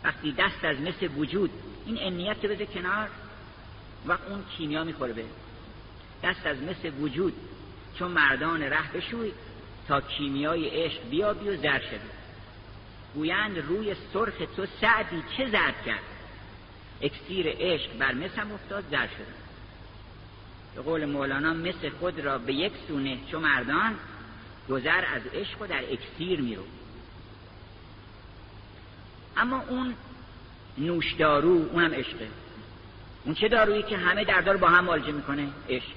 وقتی 0.05 0.33
دست 0.33 0.64
از 0.64 0.81
مثل 0.81 1.09
وجود 1.17 1.50
این 1.87 1.99
امنیت 2.00 2.37
رو 2.45 2.50
بده 2.50 2.67
کنار 2.67 3.09
وقت 4.07 4.29
اون 4.29 4.45
کیمیا 4.59 4.85
می‌خوره 4.85 5.12
به 5.12 5.25
دست 6.22 6.46
از 6.46 6.62
مثل 6.62 6.92
وجود 7.00 7.34
چون 7.98 8.10
مردان 8.10 8.62
ره 8.62 8.92
بشوی 8.92 9.32
تا 9.88 10.00
کیمیای 10.00 10.68
عشق 10.68 11.08
بیابی 11.10 11.48
و 11.48 11.56
زر 11.56 11.78
شدی 11.78 12.10
گویند 13.14 13.58
روی 13.58 13.94
سرخ 14.12 14.34
تو 14.56 14.66
سعدی 14.80 15.22
چه 15.36 15.50
زرد 15.50 15.82
کرد؟ 15.86 16.02
اکسیر 17.00 17.46
عشق 17.48 17.98
بر 17.98 18.14
مثل 18.14 18.52
افتاد 18.54 18.84
زر 18.90 19.06
شد. 19.06 19.40
به 20.74 20.82
قول 20.82 21.04
مولانا 21.04 21.54
مثل 21.54 21.90
خود 21.90 22.20
را 22.20 22.38
به 22.38 22.52
یک 22.52 22.72
سونه 22.88 23.18
چون 23.30 23.42
مردان 23.42 23.94
گذر 24.68 25.04
از 25.14 25.22
عشق 25.34 25.62
و 25.62 25.66
در 25.66 25.82
اکسیر 25.92 26.40
میرو. 26.40 26.64
اما 29.36 29.62
اون 29.68 29.94
نوشدارو 30.78 31.68
اونم 31.72 31.94
عشقه. 31.94 32.28
اون 33.24 33.34
چه 33.34 33.48
دارویی 33.48 33.82
که 33.82 33.96
همه 33.96 34.24
دردار 34.24 34.56
با 34.56 34.68
هم 34.68 34.84
معالجه 34.84 35.12
می‌کنه؟ 35.12 35.48
عشق. 35.68 35.92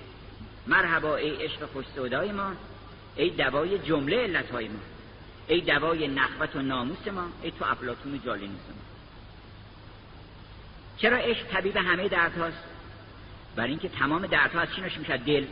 مرحبا 0.68 1.16
ای 1.16 1.36
عشق 1.36 1.66
خوش 1.66 1.86
سودای 1.96 2.32
ما 2.32 2.52
ای 3.16 3.30
دوای 3.30 3.80
جمله 3.80 4.24
علتهای 4.24 4.68
ما 4.68 4.80
ای 5.48 5.62
دوای 5.62 6.08
نخوت 6.08 6.56
و 6.56 6.62
ناموس 6.62 7.08
ما 7.08 7.26
ای 7.44 7.52
تو 7.52 7.66
افلاتون 7.66 8.14
و 8.14 8.18
جالینوس 8.18 8.60
ما. 8.70 8.84
چرا 10.98 11.18
عشق 11.18 11.48
طبیب 11.48 11.78
همه 11.78 12.08
درد 12.08 12.38
هاست؟ 12.38 12.64
برای 13.56 13.70
اینکه 13.70 13.90
تمام 13.90 14.28
دردها 14.28 14.62
از 14.62 14.68
چی 14.76 14.82
ناشی 14.82 15.00
میشه 15.00 15.18
دل. 15.18 15.46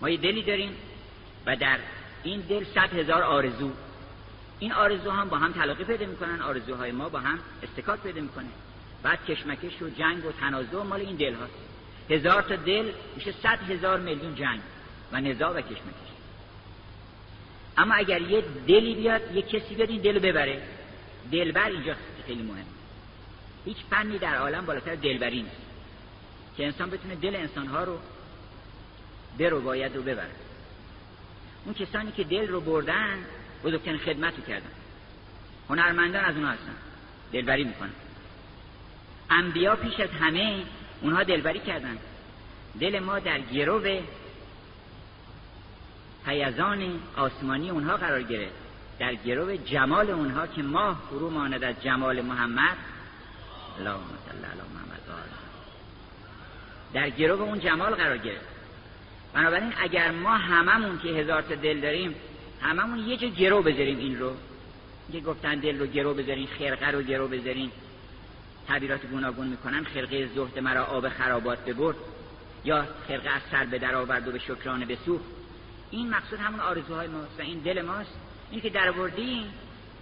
ما 0.00 0.08
یه 0.08 0.16
دلی 0.16 0.42
داریم 0.42 0.76
و 1.46 1.56
در 1.56 1.78
این 2.22 2.40
دل 2.40 2.64
صد 2.64 2.94
هزار 2.94 3.22
آرزو. 3.22 3.70
این 4.58 4.72
آرزو 4.72 5.10
هم 5.10 5.28
با 5.28 5.36
هم 5.36 5.52
تلاقی 5.52 5.84
پیدا 5.84 6.06
می‌کنن 6.06 6.42
آرزوهای 6.42 6.92
ما 6.92 7.08
با 7.08 7.18
هم 7.18 7.38
استکاک 7.62 8.00
پیدا 8.00 8.20
می‌کنه. 8.20 8.48
بعد 9.02 9.24
کشمکش 9.24 9.82
و 9.82 9.88
جنگ 9.88 10.26
و 10.26 10.32
تنازع 10.32 10.82
مال 10.82 11.00
این 11.00 11.16
دل 11.16 11.34
هاست. 11.34 11.69
هزار 12.10 12.42
تا 12.42 12.56
دل 12.56 12.92
میشه 13.16 13.32
صد 13.42 13.70
هزار 13.70 14.00
میلیون 14.00 14.34
جنگ 14.34 14.60
و 15.12 15.20
نزاع 15.20 15.50
و 15.50 15.60
کشمکش. 15.60 16.10
اما 17.78 17.94
اگر 17.94 18.20
یه 18.20 18.44
دلی 18.68 18.94
بیاد 18.94 19.36
یه 19.36 19.42
کسی 19.42 19.74
بیاد 19.74 19.90
این 19.90 20.00
دل 20.00 20.18
ببره. 20.18 20.62
دلبر 21.32 21.68
اینجا 21.68 21.94
خیلی 22.26 22.42
مهم. 22.42 22.64
هیچ 23.64 23.76
فنی 23.90 24.18
در 24.18 24.36
عالم 24.36 24.66
بالاتر 24.66 24.94
دلبری 24.94 25.42
نیست. 25.42 25.56
که 26.56 26.64
انسان 26.64 26.90
بتونه 26.90 27.14
دل 27.14 27.36
انسانها 27.36 27.84
رو 27.84 27.98
برو 29.38 29.60
باید 29.60 29.96
رو 29.96 30.02
ببره. 30.02 30.30
اون 31.64 31.74
کسانی 31.74 32.12
که 32.12 32.24
دل 32.24 32.48
رو 32.48 32.60
بردن 32.60 33.24
بزرگترین 33.64 33.98
خدمت 33.98 34.36
رو 34.36 34.42
کردن. 34.42 34.70
هنرمندان 35.68 36.24
از 36.24 36.34
اونها 36.34 36.50
هستن. 36.50 36.74
دلبری 37.32 37.64
می‌کنن. 37.64 37.92
انبیا 39.30 39.76
پیش 39.76 40.00
از 40.00 40.10
همه 40.10 40.62
اونها 41.00 41.22
دلبری 41.22 41.60
کردن. 41.60 41.98
دل 42.80 42.98
ما 42.98 43.18
در 43.18 43.40
گرو 43.40 44.00
پیزان 46.24 47.00
آسمانی 47.16 47.70
اونها 47.70 47.96
قرار 47.96 48.22
گرفت. 48.22 48.54
در 48.98 49.14
گرو 49.14 49.56
جمال 49.56 50.10
اونها 50.10 50.46
که 50.46 50.62
ماه 50.62 51.02
فرو 51.10 51.30
ماند 51.30 51.64
از 51.64 51.82
جمال 51.82 52.20
محمد. 52.20 52.76
اللهم 53.78 54.18
صل 54.26 54.44
علی 54.44 54.68
محمد 54.74 55.00
در 56.92 57.10
گرو 57.10 57.42
اون 57.42 57.60
جمال 57.60 57.94
قرار 57.94 58.18
گرفت. 58.18 58.44
بنابراین 59.34 59.72
اگر 59.78 60.10
ما 60.10 60.36
هممون 60.36 60.98
که 60.98 61.08
هزار 61.08 61.42
تا 61.42 61.54
دل 61.54 61.80
داریم 61.80 62.14
هممون 62.62 62.98
یه 62.98 63.16
جا 63.16 63.28
گرو 63.28 63.62
بذاریم 63.62 63.98
این 63.98 64.18
رو. 64.18 64.32
یه 65.12 65.20
گفتن 65.20 65.54
دل 65.54 65.78
رو 65.78 65.86
گرو 65.86 66.14
بذارین 66.14 66.46
خرقه 66.58 66.90
رو 66.90 67.02
گرو 67.02 67.28
بذارین. 67.28 67.70
تعبیرات 68.70 69.06
گوناگون 69.06 69.46
می‌کنن 69.46 69.84
خرقه 69.84 70.28
زهد 70.34 70.58
مرا 70.58 70.84
آب 70.84 71.08
خرابات 71.08 71.64
ببرد 71.64 71.96
یا 72.64 72.86
خرقه 73.08 73.28
از 73.30 73.42
سر 73.50 73.64
به 73.64 73.78
در 73.78 73.94
آورد 73.94 74.28
و 74.28 74.32
به 74.32 74.38
شکرانه 74.38 74.86
بسوخت. 74.86 75.24
این 75.90 76.10
مقصود 76.10 76.38
همون 76.38 76.60
آرزوهای 76.60 77.08
ماست 77.08 77.38
و 77.38 77.42
این 77.42 77.58
دل 77.58 77.82
ماست. 77.82 78.14
این 78.50 78.60
که 78.60 78.70
در 78.70 78.88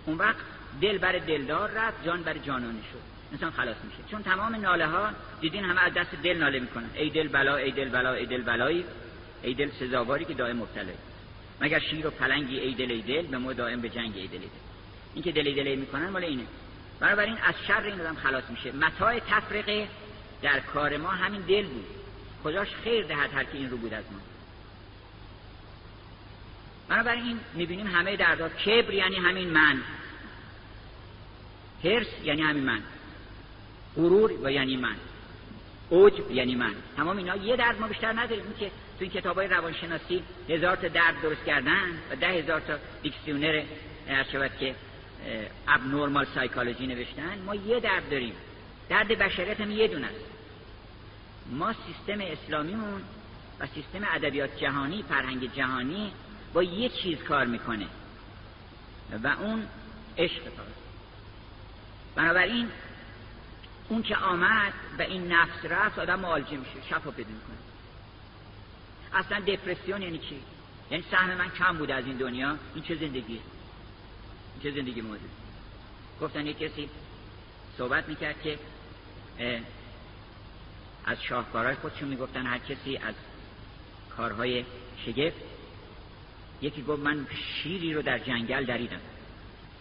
اون 0.06 0.16
وقت 0.18 0.36
دل 0.80 0.98
بر 0.98 1.12
دلدار 1.12 1.70
رفت 1.70 2.04
جان 2.04 2.22
بر 2.22 2.38
جانانه 2.38 2.80
شد. 2.92 2.98
انسان 3.32 3.50
خلاص 3.50 3.76
میشه. 3.84 4.10
چون 4.10 4.22
تمام 4.22 4.54
ناله 4.54 4.86
ها 4.86 5.08
دیدین 5.40 5.64
همه 5.64 5.80
از 5.84 5.94
دست 5.94 6.14
دل 6.22 6.36
ناله 6.36 6.60
می‌کنن. 6.60 6.90
ای 6.94 7.10
دل 7.10 7.28
بلا 7.28 7.56
ای 7.56 7.70
دل 7.70 7.88
بلا 7.88 8.12
ای 8.12 8.26
دل 8.26 8.42
بلایی. 8.42 8.84
ای 9.42 9.54
دل 9.54 9.70
سزاواری 9.70 10.24
که 10.24 10.34
دائم 10.34 10.56
مبتلای 10.56 10.94
مگر 11.60 11.78
شیر 11.78 12.06
و 12.06 12.10
پلنگی 12.10 12.58
ای 12.58 12.74
دل 12.74 12.90
ای 12.90 13.02
دل 13.02 13.26
به 13.26 13.38
ما 13.38 13.52
دائم 13.52 13.80
به 13.80 13.88
جنگ 13.88 14.12
ای 14.16 14.26
دل 14.26 14.32
ای 14.32 14.38
دل. 14.38 14.46
این 15.14 15.24
که 15.24 15.32
دل 15.32 15.46
ای 15.46 15.54
دل 15.54 15.74
می‌کنن 15.74 16.08
مال 16.08 16.24
اینه. 16.24 16.44
بنابراین 17.00 17.36
از 17.42 17.54
شر 17.68 17.82
این 17.82 18.00
آدم 18.00 18.14
خلاص 18.14 18.44
میشه. 18.50 18.72
متاع 18.72 19.18
تفرقه 19.18 19.88
در 20.42 20.60
کار 20.60 20.96
ما 20.96 21.08
همین 21.08 21.40
دل 21.40 21.66
بود. 21.66 21.86
خداش 22.42 22.68
خیر 22.84 23.06
دهد 23.06 23.34
هر 23.34 23.44
که 23.44 23.58
این 23.58 23.70
رو 23.70 23.76
بود 23.76 23.94
از 23.94 24.04
ما. 24.12 24.18
بنابراین 26.88 27.40
می‌بینیم 27.54 27.86
همه 27.86 28.16
دردها 28.16 28.48
کبر 28.48 28.94
یعنی 28.94 29.16
همین 29.16 29.50
من. 29.50 29.82
هرس 31.84 32.06
یعنی 32.24 32.42
همین 32.42 32.64
من. 32.64 32.82
غرور 33.96 34.32
و 34.42 34.52
یعنی 34.52 34.76
من. 34.76 34.96
اوج 35.88 36.12
یعنی 36.30 36.54
من. 36.54 36.74
تمام 36.96 37.16
اینا 37.16 37.36
یه 37.36 37.56
درد 37.56 37.80
ما 37.80 37.88
بیشتر 37.88 38.12
نداریم. 38.12 38.44
این 38.44 38.54
که 38.58 38.66
تو 38.68 39.04
این 39.04 39.10
کتاب 39.10 39.36
های 39.36 39.48
روانشناسی 39.48 40.22
هزار 40.48 40.76
تا 40.76 40.88
درد 40.88 41.22
درست 41.22 41.44
کردن 41.44 41.88
و 42.10 42.16
ده 42.16 42.28
هزار 42.28 42.60
تا 42.60 42.74
دیکسیونر 43.02 43.62
شود 44.32 44.50
که 44.60 44.74
اب 45.68 45.86
نورمال 45.86 46.26
سایکولوژی 46.34 46.86
نوشتن 46.86 47.38
ما 47.46 47.54
یه 47.54 47.80
درد 47.80 48.10
داریم. 48.10 48.34
درد 48.88 49.08
بشریت 49.08 49.60
هم 49.60 49.70
یه 49.70 49.88
دونه 49.88 50.08
ما 51.50 51.72
سیستم 51.72 52.20
اسلامیمون 52.20 53.02
و 53.60 53.66
سیستم 53.66 54.08
ادبیات 54.14 54.58
جهانی 54.60 55.02
فرهنگ 55.02 55.54
جهانی 55.54 56.12
با 56.52 56.62
یه 56.62 56.88
چیز 56.88 57.18
کار 57.18 57.46
می‌کنه. 57.46 57.86
و 59.22 59.28
اون 59.40 59.66
عشق 60.18 60.42
بنابراین 62.14 62.68
اون 63.88 64.02
که 64.02 64.16
آمد 64.16 64.72
و 64.98 65.02
این 65.02 65.32
نفس 65.32 65.64
رفت 65.64 65.98
آدم 65.98 66.20
معالجه 66.20 66.56
میشه 66.56 66.88
شفا 66.90 67.10
پیدا 67.10 67.30
می‌کنه. 67.30 67.56
اصلا 69.12 69.40
دپرسیون 69.40 70.02
یعنی 70.02 70.18
چی؟ 70.18 70.40
یعنی 70.90 71.04
سهم 71.10 71.34
من 71.34 71.50
کم 71.50 71.78
بوده 71.78 71.94
از 71.94 72.06
این 72.06 72.16
دنیا 72.16 72.56
این 72.74 72.84
چه 72.84 72.94
زندگیه؟ 72.94 73.40
چه 74.62 74.70
زندگی 74.70 75.00
موجود 75.00 75.30
گفتن 76.20 76.46
یک 76.46 76.58
کسی 76.58 76.88
صحبت 77.78 78.08
می‌کرد 78.08 78.42
که 78.42 78.58
از 81.04 81.22
شاهکارهای 81.22 81.74
خودشون 81.74 82.08
می‌گفتن 82.08 82.46
هر 82.46 82.58
کسی 82.58 82.96
از 82.96 83.14
کارهای 84.16 84.64
شگفت. 85.06 85.36
یکی 86.62 86.82
گفت 86.82 87.02
من 87.02 87.26
شیری 87.32 87.94
رو 87.94 88.02
در 88.02 88.18
جنگل 88.18 88.64
دریدم. 88.64 89.00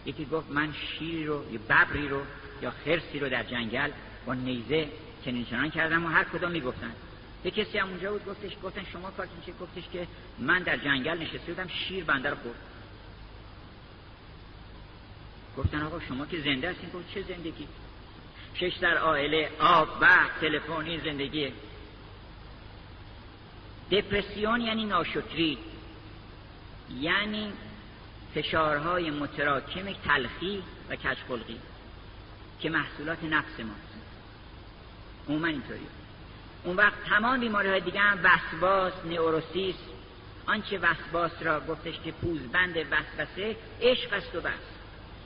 یکی 0.06 0.24
گفت 0.24 0.50
من 0.50 0.72
شیری 0.72 1.26
رو 1.26 1.52
یه 1.52 1.58
ببری 1.58 2.08
رو 2.08 2.22
یا 2.62 2.70
خرسی 2.70 3.18
رو 3.18 3.28
در 3.28 3.42
جنگل 3.42 3.90
با 4.26 4.34
نیزه 4.34 4.88
چنین 5.24 5.44
چنان 5.44 5.70
کردم 5.70 6.04
و 6.04 6.08
هر 6.08 6.24
کدام 6.24 6.50
می‌گفتن. 6.50 6.92
یه 7.44 7.50
کسی 7.50 7.78
هم 7.78 7.88
اونجا 7.88 8.12
بود 8.12 8.26
گفتش 8.26 8.52
گفتن 8.62 8.84
شما 8.92 9.10
کارتون 9.10 9.40
چه 9.46 9.52
گفتش 9.60 9.88
که 9.92 10.06
من 10.38 10.62
در 10.62 10.76
جنگل 10.76 11.18
نشسته 11.18 11.52
بودم 11.52 11.68
شیر 11.68 12.04
بنده 12.04 12.30
رو 12.30 12.36
خورد 12.36 12.56
گفتن 15.58 15.82
آقا 15.82 16.00
شما 16.00 16.26
که 16.26 16.40
زنده 16.40 16.70
هستین 16.70 16.90
گفت 16.90 17.14
چه 17.14 17.22
زندگی؟ 17.22 17.68
شش 18.54 18.76
در 18.80 18.98
آئله 18.98 19.50
آب 19.60 19.88
وقت 20.00 20.40
تلفنی 20.40 21.00
زندگی. 21.00 21.52
دپرسیون 23.90 24.60
یعنی 24.60 24.84
ناشکری. 24.84 25.58
یعنی 27.00 27.52
فشارهای 28.34 29.10
متراکم 29.10 29.92
تلخی 29.92 30.62
و 30.88 30.96
کشخلقی 30.96 31.60
که 32.60 32.70
محصولات 32.70 33.24
نفس 33.24 33.60
ماست. 33.60 33.98
عموما 35.28 35.46
اینطوری. 35.46 35.86
اون 36.64 36.76
وقت 36.76 37.04
تمام 37.04 37.40
بیماری 37.40 37.68
های 37.68 37.80
دیگه 37.80 38.00
هم 38.00 38.18
وسواس 38.22 38.92
نئوروسیس 39.04 39.76
آنچه 40.46 40.78
وسواس 40.78 41.32
را 41.40 41.60
گفتش 41.60 42.00
که 42.04 42.12
پوزبند 42.12 42.76
وسوسه 42.76 43.56
عشق 43.80 44.12
است 44.12 44.34
و 44.34 44.40
بس. 44.40 44.77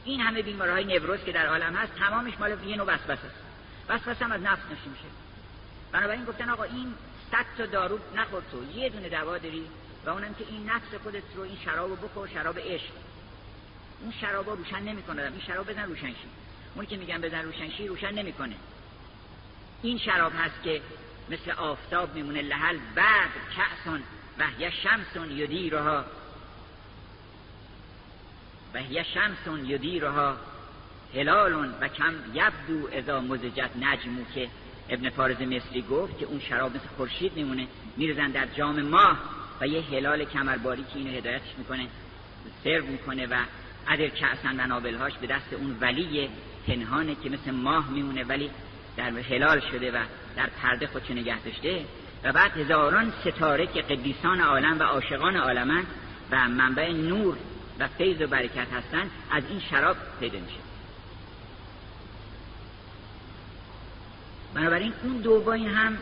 این 0.05 0.21
همه 0.21 0.43
بیماری 0.43 0.85
نوروز 0.85 1.25
که 1.25 1.33
در 1.33 1.47
عالم 1.47 1.75
هست 1.77 1.95
تمامش 1.95 2.33
مال 2.41 2.65
یه 2.65 2.77
نوع 2.77 2.87
وسوسه. 2.87 3.12
است 3.12 3.25
وسوسه 3.88 4.25
هم 4.25 4.33
از 4.33 4.41
نفس 4.41 4.62
نشی 4.65 4.88
میشه. 4.88 5.05
بنابراین 5.93 6.25
گفتن 6.25 6.51
آقا 6.51 6.62
این 6.62 6.95
صد 7.33 7.47
تا 7.59 7.67
دارو 7.67 7.99
نخور 8.17 8.43
تو 8.53 8.79
یه 8.79 8.88
دونه 8.88 9.09
دوا 9.09 9.38
داری 9.38 9.67
و 10.07 10.11
اونم 10.11 10.35
که 10.35 10.45
این 10.49 10.71
نفس 10.71 10.95
خودت 11.03 11.23
رو 11.35 11.43
این 11.43 11.59
شرابو 11.65 11.97
بخور 11.97 12.29
شراب 12.29 12.59
عشق. 12.59 12.93
اون 14.01 14.12
شرابا 14.21 14.55
روشن 14.55 14.83
نمی‌کنه. 14.83 15.23
این 15.23 15.41
شراب 15.47 15.71
بزن 15.71 15.88
روشن 15.88 16.09
شی 16.09 16.29
اونی 16.75 16.87
که 16.87 16.97
میگن 16.97 17.21
بزن 17.21 17.45
روشن 17.45 17.71
شی 17.71 17.88
روشن 17.88 18.12
نمی‌کنه. 18.15 18.57
این 19.83 19.99
شراب 19.99 20.33
هست 20.38 20.62
که 20.65 20.83
مثل 21.31 21.51
آفتاب 21.51 22.15
میمونه 22.15 22.43
لحل 22.43 22.79
بعد 22.95 23.31
کعسان 23.57 24.03
و 24.38 24.45
شمسون 24.83 25.31
یدیرها. 25.31 26.05
و 28.75 28.79
هی 28.79 29.05
شمسون 29.05 29.65
یدیرها 29.65 30.37
هلالون 31.15 31.75
و 31.81 31.89
کم 31.89 32.15
یبدو 32.35 32.89
اذا 32.93 33.21
مزجت 33.21 33.71
نجمو 33.81 34.25
که 34.35 34.49
ابن 34.89 35.11
فارز 35.11 35.41
مصری 35.41 35.83
گفت 35.91 36.19
که 36.19 36.27
اون 36.27 36.41
شراب 36.41 36.77
مثل 36.77 36.89
خورشید 36.97 37.33
میمونه 37.37 37.67
میرزن 37.97 38.31
در 38.31 38.47
جام 38.47 38.83
ماه 38.83 39.19
و 39.61 39.67
یه 39.67 39.81
هلال 39.81 40.25
کمرباری 40.25 40.83
که 40.83 40.99
اینو 40.99 41.11
هدایتش 41.11 41.59
می‌کنه 41.59 41.87
سرو 42.65 42.87
می‌کنه 42.87 43.27
و 43.27 43.35
عدر 43.89 44.09
کعسن 44.09 44.61
و 44.61 44.67
نابلهاش 44.67 45.13
به 45.13 45.27
دست 45.27 45.53
اون 45.53 45.77
ولی 45.81 46.29
پنهانه 46.67 47.15
که 47.15 47.31
مثل 47.31 47.51
ماه 47.51 47.91
میمونه 47.91 48.25
ولی 48.25 48.51
در 48.97 49.11
هلال 49.11 49.61
شده 49.61 49.91
و 49.91 49.97
در 50.37 50.47
پرده 50.63 50.87
خودشو 50.87 51.15
نگه 51.15 51.39
داشته. 51.41 51.85
و 52.25 52.33
بعد 52.33 52.57
هزاران 52.57 53.13
ستاره 53.21 53.67
که 53.67 53.83
قدیسان 53.83 54.41
عالم 54.41 54.79
و 54.79 54.83
عاشقان 54.83 55.37
عالمن 55.37 55.87
و 56.31 56.49
منبع 56.49 56.93
نور 56.93 57.37
و 57.83 57.88
فیض 57.88 58.21
و 58.21 58.27
برکت 58.27 58.66
هستن 58.73 59.11
از 59.31 59.42
این 59.49 59.61
شراب 59.71 59.97
پیدا 60.21 60.38
میشه. 60.38 60.59
بنابراین 64.55 64.92
اون 65.03 65.16
دوبایی 65.16 65.66
هم 65.66 65.99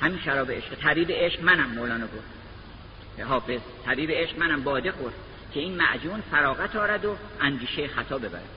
همین 0.00 0.20
شراب 0.24 0.50
عشق. 0.50 0.74
طبیب 0.74 1.10
عشق 1.10 1.42
منم 1.42 1.70
مولانا 1.70 2.06
گفت. 2.06 3.22
حافظ 3.28 3.60
طبیب 3.84 4.10
عشق 4.10 4.38
منم 4.38 4.62
باده 4.62 4.92
خورد 4.92 5.14
که 5.54 5.60
این 5.60 5.76
معجون 5.76 6.20
فراغت 6.20 6.76
آرد 6.76 7.04
و 7.04 7.16
اندیشه 7.40 7.88
خطا 7.88 8.18
ببرد. 8.18 8.48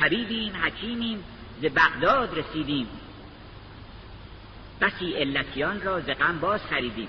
طبیبیم 0.00 0.56
حکیمیم 0.56 1.24
ز 1.62 1.64
بغداد 1.64 2.38
رسیدیم. 2.38 2.88
بسی 4.80 5.12
علتیان 5.12 5.82
را 5.82 6.00
ز 6.00 6.06
غم 6.06 6.38
باز 6.38 6.60
خریدیم. 6.70 7.08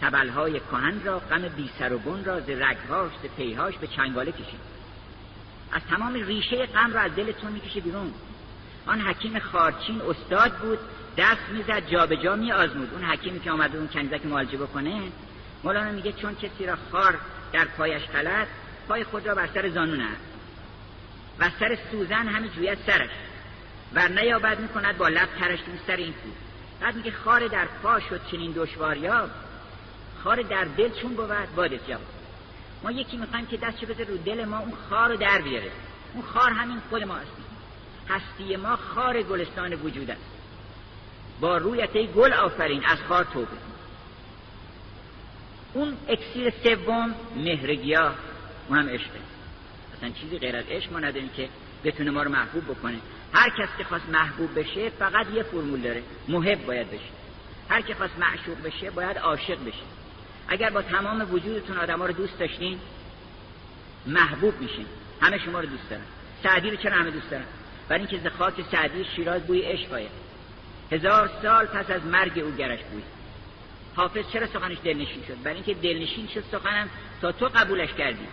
سبلهای 0.00 0.60
کهن 0.60 1.00
را 1.04 1.18
غم 1.18 1.48
بی 1.48 1.70
سر 1.78 1.92
و 1.92 1.98
بن 1.98 2.24
را 2.24 2.40
ز 2.40 2.50
رگهاش 2.50 3.12
ز 3.22 3.26
پیهاش 3.36 3.76
به 3.76 3.86
چنگاله 3.86 4.32
کشید. 4.32 4.60
از 5.72 5.82
تمام 5.90 6.14
ریشه 6.14 6.66
غم 6.66 6.92
را 6.92 7.00
از 7.00 7.14
دلتون 7.14 7.52
می‌کشه 7.52 7.80
بیرون. 7.80 8.14
آن 8.86 9.00
حکیم 9.00 9.38
خارچین 9.38 10.00
استاد 10.00 10.52
بود 10.52 10.78
دست 11.16 11.48
می‌زد 11.52 11.86
جابجا 11.90 12.36
می 12.36 12.52
آزمود 12.52 12.94
اون 12.94 13.04
حکیمی 13.04 13.40
که 13.40 13.50
آمده 13.50 13.78
اون 13.78 13.88
کنیزک 13.88 14.26
معالجه 14.26 14.56
بکنه 14.56 15.00
مولانا 15.64 15.90
میگه 15.90 16.12
چون 16.12 16.34
کسی 16.34 16.66
را 16.66 16.76
خار 16.92 17.18
در 17.52 17.64
پایش 17.64 18.02
غلط 18.02 18.48
پای 18.88 19.04
خود 19.04 19.26
را 19.26 19.34
بر 19.34 19.46
سر 19.54 19.68
زانو 19.68 20.04
و 21.38 21.50
سر 21.60 21.78
سوزن 21.90 22.28
همین 22.28 22.50
جویت 22.50 22.78
سرش. 22.86 23.10
و 23.94 24.08
نیابد 24.08 24.60
می‌کند 24.60 24.98
با 24.98 25.08
لب 25.08 25.28
ترش 25.40 25.58
سر 25.86 25.96
این 25.96 26.12
کو 26.12 26.28
بعد 26.80 26.96
میگه 26.96 27.10
خار 27.10 27.48
در 27.48 27.64
پا 27.82 28.00
شد 28.00 28.20
چنین 28.30 28.52
دشواریاب. 28.52 29.30
خار 30.24 30.42
در 30.42 30.64
دل 30.64 30.90
چون 31.02 31.14
بود 31.14 31.54
بادت 31.56 31.88
جواب 31.88 32.00
ما 32.82 32.90
یکی 32.90 33.16
می‌خوایم 33.16 33.46
که 33.46 33.56
دستش 33.56 33.84
بذاره 33.84 34.04
رو 34.04 34.16
دل 34.16 34.44
ما 34.44 34.58
اون 34.58 34.72
خار 34.90 35.08
رو 35.08 35.16
در 35.16 35.40
بیاره. 35.40 35.70
اون 36.14 36.22
خار 36.22 36.50
همین 36.50 36.80
خود 36.90 37.04
ما 37.04 37.14
هستیم 37.14 37.44
هستی 38.08 38.56
ما 38.56 38.76
خار 38.76 39.22
گلستان 39.22 39.72
وجود 39.72 40.10
است. 40.10 40.20
با 41.40 41.56
رویت 41.56 41.96
گل 41.96 42.32
آفرین 42.32 42.84
از 42.84 42.98
خار 43.08 43.24
توبه 43.24 43.56
اون 45.74 45.96
اکسیر 46.08 46.52
سوم 46.64 47.14
مهرگیا 47.36 48.14
اونم 48.68 48.88
عشقه 48.88 49.20
اصلا 49.96 50.10
چیزی 50.10 50.38
غیر 50.38 50.56
از 50.56 50.64
عشق 50.70 50.92
ما 50.92 50.98
نداریم 50.98 51.28
که 51.36 51.48
بتونه 51.84 52.10
ما 52.10 52.22
رو 52.22 52.30
محبوب 52.30 52.64
بکنه. 52.64 52.98
هر 53.32 53.50
کس 53.50 53.68
که 53.78 53.84
خواست 53.84 54.08
محبوب 54.08 54.58
بشه 54.58 54.90
فقط 54.90 55.26
یه 55.34 55.42
فرمول 55.42 55.80
داره. 55.80 56.02
محب 56.28 56.66
باید 56.66 56.90
بشه. 56.90 57.10
هر 57.68 57.80
که 57.80 57.94
خواست 57.94 58.18
معشوق 58.18 58.62
بشه 58.62 58.90
باید 58.90 59.18
عاشق 59.18 59.64
بشه. 59.64 59.99
اگر 60.50 60.70
با 60.70 60.82
تمام 60.82 61.34
وجودتون 61.34 61.78
آدم 61.78 62.02
رو 62.02 62.12
دوست 62.12 62.38
داشتین 62.38 62.78
محبوب 64.06 64.60
میشین. 64.60 64.86
همه 65.20 65.38
شما 65.38 65.60
رو 65.60 65.66
دوست 65.66 65.90
دارن. 65.90 66.02
سعدی 66.42 66.70
رو 66.70 66.76
چرا 66.76 66.96
همه 66.96 67.10
دوست 67.10 67.30
دارن؟ 67.30 67.44
برای 67.88 68.00
اینکه 68.00 68.18
ز 68.28 68.32
خاک 68.32 68.54
سعدی 68.72 69.04
شیراز 69.16 69.42
بوی 69.42 69.60
عشق 69.60 70.06
هزار 70.92 71.30
سال 71.42 71.66
پس 71.66 71.90
از 71.90 72.04
مرگ 72.04 72.38
او 72.38 72.50
گرش 72.50 72.80
بوی. 72.80 73.02
حافظ 73.96 74.24
چرا 74.32 74.46
سخنش 74.46 74.76
دلنشین 74.84 75.22
شد؟ 75.28 75.42
برای 75.42 75.56
اینکه 75.56 75.74
دلنشین 75.74 76.28
شد 76.28 76.44
سخنم 76.52 76.88
تا 77.22 77.32
تو 77.32 77.46
قبولش 77.46 77.92
کردی. 77.92 78.26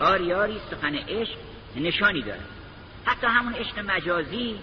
آری 0.00 0.32
آری 0.32 0.60
سخن 0.70 0.94
عشق 0.94 1.36
نشانی 1.76 2.22
داره. 2.22 2.40
حتی 3.04 3.26
همون 3.26 3.54
عشق 3.54 3.78
مجازی 3.78 4.58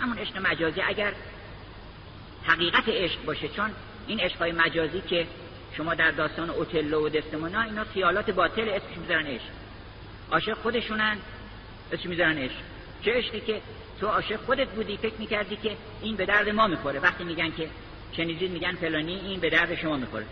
همون 0.00 0.18
عشق 0.18 0.36
مجازی 0.36 0.80
اگر 0.80 1.12
حقیقت 2.44 2.88
عشق 2.88 3.24
باشه 3.24 3.48
چون 3.48 3.70
این 4.06 4.20
عشقهای 4.20 4.52
مجازی 4.52 5.00
که 5.00 5.26
شما 5.76 5.94
در 5.94 6.10
داستان 6.10 6.50
اوتلو 6.50 7.06
و 7.06 7.08
دستمونا 7.08 7.62
اینا 7.62 7.84
خیالات 7.84 8.30
باطل 8.30 8.68
اسمش 8.68 8.96
می‌ذارن 8.96 9.26
عشق. 9.26 9.44
عاشق 10.30 10.54
خودشونن 10.54 11.16
اسمش 11.92 12.06
می‌ذارن 12.06 12.38
عشق. 12.38 12.54
چه 13.02 13.12
عشقی 13.12 13.40
که 13.40 13.60
تو 14.00 14.06
عاشق 14.06 14.36
خودت 14.36 14.68
بودی 14.68 14.96
فکر 14.96 15.14
می‌کردی 15.18 15.56
که 15.56 15.76
این 16.02 16.16
به 16.16 16.26
درد 16.26 16.48
ما 16.48 16.66
می‌خوره. 16.66 17.00
وقتی 17.00 17.24
میگن 17.24 17.50
که 17.50 17.68
شنیدید 18.12 18.50
میگن 18.50 18.72
فلانی 18.72 19.14
این 19.14 19.40
به 19.40 19.50
درد 19.50 19.74
شما 19.74 19.96
می‌خوره. 19.96 20.26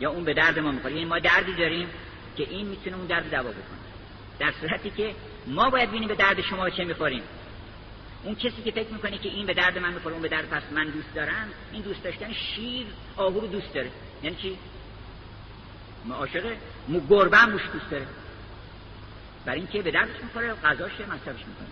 یا 0.00 0.10
اون 0.10 0.24
به 0.24 0.34
درد 0.34 0.58
ما 0.58 0.70
می‌خوره. 0.70 0.94
یعنی 0.94 1.04
ما 1.04 1.18
دردی 1.18 1.54
داریم 1.54 1.88
که 2.36 2.46
این 2.50 2.66
می‌تونه 2.66 2.96
اون 2.96 3.06
درد 3.06 3.30
دوا 3.30 3.50
بکنه. 3.50 3.86
در 4.38 4.52
صورتی 4.60 4.90
که 4.90 5.14
ما 5.46 5.70
باید 5.70 5.88
ببینیم 5.88 6.08
به 6.08 6.14
درد 6.14 6.40
شما 6.40 6.70
چه 6.70 6.84
می‌خوریم. 6.84 7.22
اون 8.26 8.34
کسی 8.34 8.62
که 8.64 8.70
فکر 8.70 8.88
می‌کنه 8.88 9.18
که 9.18 9.28
این 9.28 9.46
به 9.46 9.54
درد 9.54 9.78
من 9.78 9.92
می‌خوره 9.92 10.12
اون 10.12 10.22
به 10.22 10.28
درد 10.28 10.48
پس 10.48 10.62
من 10.72 10.84
دوست 10.84 11.14
دارم 11.14 11.48
این 11.72 11.82
دوست 11.82 12.02
داشتن 12.02 12.32
شیر 12.32 12.86
آهو 13.16 13.40
رو 13.40 13.46
دوست 13.46 13.74
داره. 13.74 13.90
یعنی 14.22 14.36
چی؟ 14.36 14.58
ما 16.04 16.14
عاشقه. 16.14 16.56
مو 16.88 17.00
گربه 17.10 17.36
هم 17.36 17.50
دوست 17.50 17.90
داره. 17.90 18.06
برای 19.44 19.58
اینکه 19.58 19.82
به 19.82 19.90
دردش 19.90 20.22
می‌خوره 20.22 20.54
غذاش 20.54 20.92
مصرفش 20.92 21.44
می‌کنه. 21.46 21.68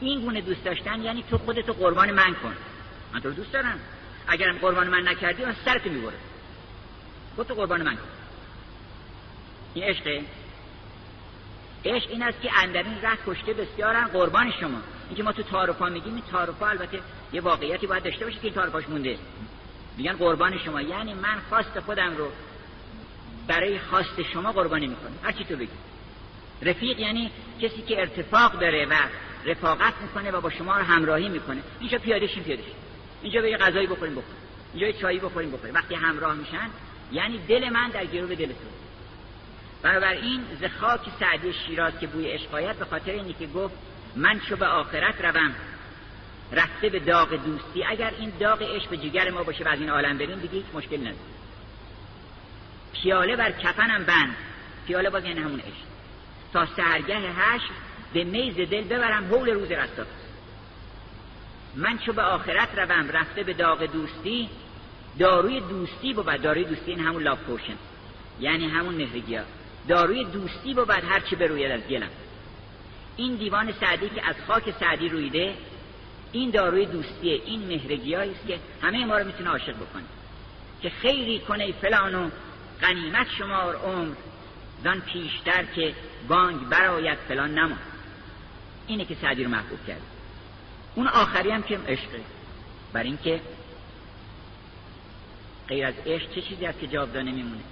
این 0.00 0.20
گونه 0.20 0.40
دوست 0.40 0.64
داشتن 0.64 1.02
یعنی 1.02 1.24
تو 1.30 1.38
خودتو 1.38 1.72
قربان 1.72 2.10
من 2.10 2.34
کن. 2.34 2.56
من 3.12 3.20
تو 3.20 3.30
دوست 3.30 3.52
دارم. 3.52 3.80
اگرم 4.28 4.58
قربان 4.58 4.88
من 4.88 5.08
نکردی 5.08 5.44
من 5.44 5.56
سرت 5.64 5.86
می‌بره. 5.86 6.16
خودتو 7.36 7.54
قربان 7.54 7.82
من 7.82 7.94
کن. 7.94 8.08
این 9.74 9.84
عشقه. 9.84 10.22
عشق 11.84 12.10
این 12.10 12.22
است 12.22 12.40
که 12.40 12.50
اندرین 12.62 13.02
ره 13.02 13.18
کشته 13.26 13.52
بسیارن 13.52 14.04
قربان 14.04 14.52
شما. 14.60 14.78
اینکه 15.08 15.22
ما 15.22 15.32
تو 15.32 15.42
تارفا 15.42 15.88
میگیم 15.88 16.14
این 16.14 16.22
تارفا 16.30 16.66
البته 16.66 17.00
یه 17.32 17.40
واقعیتی 17.40 17.86
باید 17.86 18.02
داشته 18.02 18.24
باشه 18.24 18.36
که 18.36 18.44
این 18.44 18.54
تارفاش 18.54 18.88
مونده. 18.88 19.18
میگن 19.96 20.12
قربان 20.12 20.58
شما. 20.58 20.80
یعنی 20.80 21.14
من 21.14 21.38
خواست 21.48 21.80
خودم 21.80 22.16
رو 22.16 22.28
برای 23.46 23.78
خواست 23.78 24.22
شما 24.32 24.52
قربانی 24.52 24.86
می‌کنم. 24.86 25.18
هر 25.22 25.32
چی 25.32 25.44
تو 25.44 25.56
بگی. 25.56 25.68
رفیق 26.62 26.98
یعنی 26.98 27.30
کسی 27.62 27.82
که 27.82 28.00
ارتفاق 28.00 28.60
داره 28.60 28.86
و 28.86 28.94
رفاقت 29.44 29.94
می‌کنه 30.02 30.30
و 30.30 30.40
با 30.40 30.50
شما 30.50 30.76
رو 30.76 30.82
همراهی 30.82 31.28
می‌کنه. 31.28 31.62
اینجا 31.80 31.98
پیاده 31.98 32.26
شیم 32.26 32.58
اینجا 33.22 33.40
به 33.40 33.50
یه 33.50 33.56
غذایی 33.56 33.86
بخوریم 33.86 34.14
بخوریم. 34.14 34.38
اینجا 34.72 34.86
یه 34.86 34.92
چایی 34.92 35.18
بخوریم 35.18 35.50
بخوریم. 35.50 35.74
وقتی 35.74 35.94
همراه 35.94 36.34
میشن 36.34 36.70
یعنی 37.12 37.38
دل 37.48 37.68
من 37.68 37.88
در 37.88 38.06
گروه 38.06 38.34
دل 38.34 38.46
تو. 38.46 38.68
بنابراین 39.82 40.40
ز 40.60 40.64
خاک 40.80 41.00
سعدی 41.20 41.52
شیراز 41.52 41.92
که 42.00 42.06
بوی 42.06 42.26
عشقایت 42.30 42.76
به 42.76 42.84
خاطر 42.84 43.10
اینی 43.10 43.32
که 43.32 43.46
گفت 43.46 43.74
من 44.16 44.40
چو 44.40 44.56
به 44.56 44.66
آخرت 44.66 45.24
روم. 45.24 45.54
رفته 46.52 46.88
به 46.88 46.98
داغ 46.98 47.34
دوستی. 47.34 47.84
اگر 47.84 48.12
این 48.18 48.32
داغ 48.40 48.62
عشق 48.62 48.88
به 48.88 48.96
جگر 48.96 49.30
ما 49.30 49.42
باشه 49.42 49.64
و 49.64 49.68
از 49.68 49.80
این 49.80 49.90
عالم 49.90 50.18
بریم 50.18 50.38
دیگه 50.38 50.54
هیچ 50.54 50.66
مشکل 50.74 51.00
نداره 51.00 51.16
پیاله 52.92 53.36
بر 53.36 53.52
کفنم 53.52 54.04
بند. 54.04 54.36
پیاله 54.86 55.10
باز 55.10 55.24
یعنی 55.24 55.40
همون 55.40 55.60
عشق. 55.60 55.88
تا 56.52 56.66
سهرگه 56.66 57.16
هشت 57.16 57.70
به 58.12 58.24
میز 58.24 58.54
دل 58.54 58.84
ببرم 58.84 59.24
حول 59.24 59.48
روز 59.50 59.70
رستاخیز 59.70 60.28
من 61.74 61.98
چو 61.98 62.12
به 62.12 62.22
آخرت 62.22 62.78
روم. 62.78 63.10
رفته 63.10 63.42
به 63.42 63.52
داغ 63.52 63.82
دوستی. 63.92 64.48
داروی 65.18 65.60
دوستی 65.60 66.14
بود. 66.14 66.42
داروی 66.42 66.64
دوستی 66.64 66.90
این 66.90 67.00
همون 67.00 67.22
لاف 67.22 67.38
پوشن 67.38 67.76
یعنی 68.40 68.68
همون 68.68 68.94
مهرگیا 68.94 69.42
داروی 69.88 70.24
دوستی 70.24 70.74
بود. 70.74 70.90
هر 70.90 71.20
چی 71.20 71.36
بروید 71.36 71.70
از 71.70 71.80
گلم. 71.80 72.10
این 73.18 73.34
دیوان 73.34 73.72
سعدی 73.72 74.08
که 74.08 74.28
از 74.28 74.36
خاک 74.46 74.74
سعدی 74.80 75.08
رویده 75.08 75.54
این 76.32 76.50
داروی 76.50 76.86
دوستیه 76.86 77.42
این 77.44 77.66
مهرگیایی 77.66 78.30
است 78.30 78.46
که 78.46 78.58
همه 78.82 79.04
ما 79.04 79.18
رو 79.18 79.26
می‌تونه 79.26 79.50
عاشق 79.50 79.76
بکنه. 79.76 80.04
که 80.82 80.90
خیری 80.90 81.38
کنه 81.38 81.72
فلانو 81.72 82.30
غنیمت 82.82 83.26
شمار 83.38 83.76
عمر 83.76 84.14
زان 84.84 85.00
پیشتر 85.00 85.64
که 85.64 85.94
بانگ 86.28 86.68
براید 86.68 87.18
فلان 87.28 87.58
نما 87.58 87.76
اینه 88.86 89.04
که 89.04 89.14
سعدی 89.14 89.44
رو 89.44 89.50
محبوب 89.50 89.86
کرد. 89.86 90.02
اون 90.94 91.08
آخری 91.08 91.50
هم 91.50 91.62
که 91.62 91.78
عشقه 91.78 92.20
بر 92.92 93.02
اینکه 93.02 93.40
غیر 95.68 95.86
از 95.86 95.94
عشق 96.06 96.34
چه 96.34 96.42
چیزی 96.42 96.66
است 96.66 96.80
که 96.80 96.86
جاودانه 96.86 97.32
میمونه؟ 97.32 97.62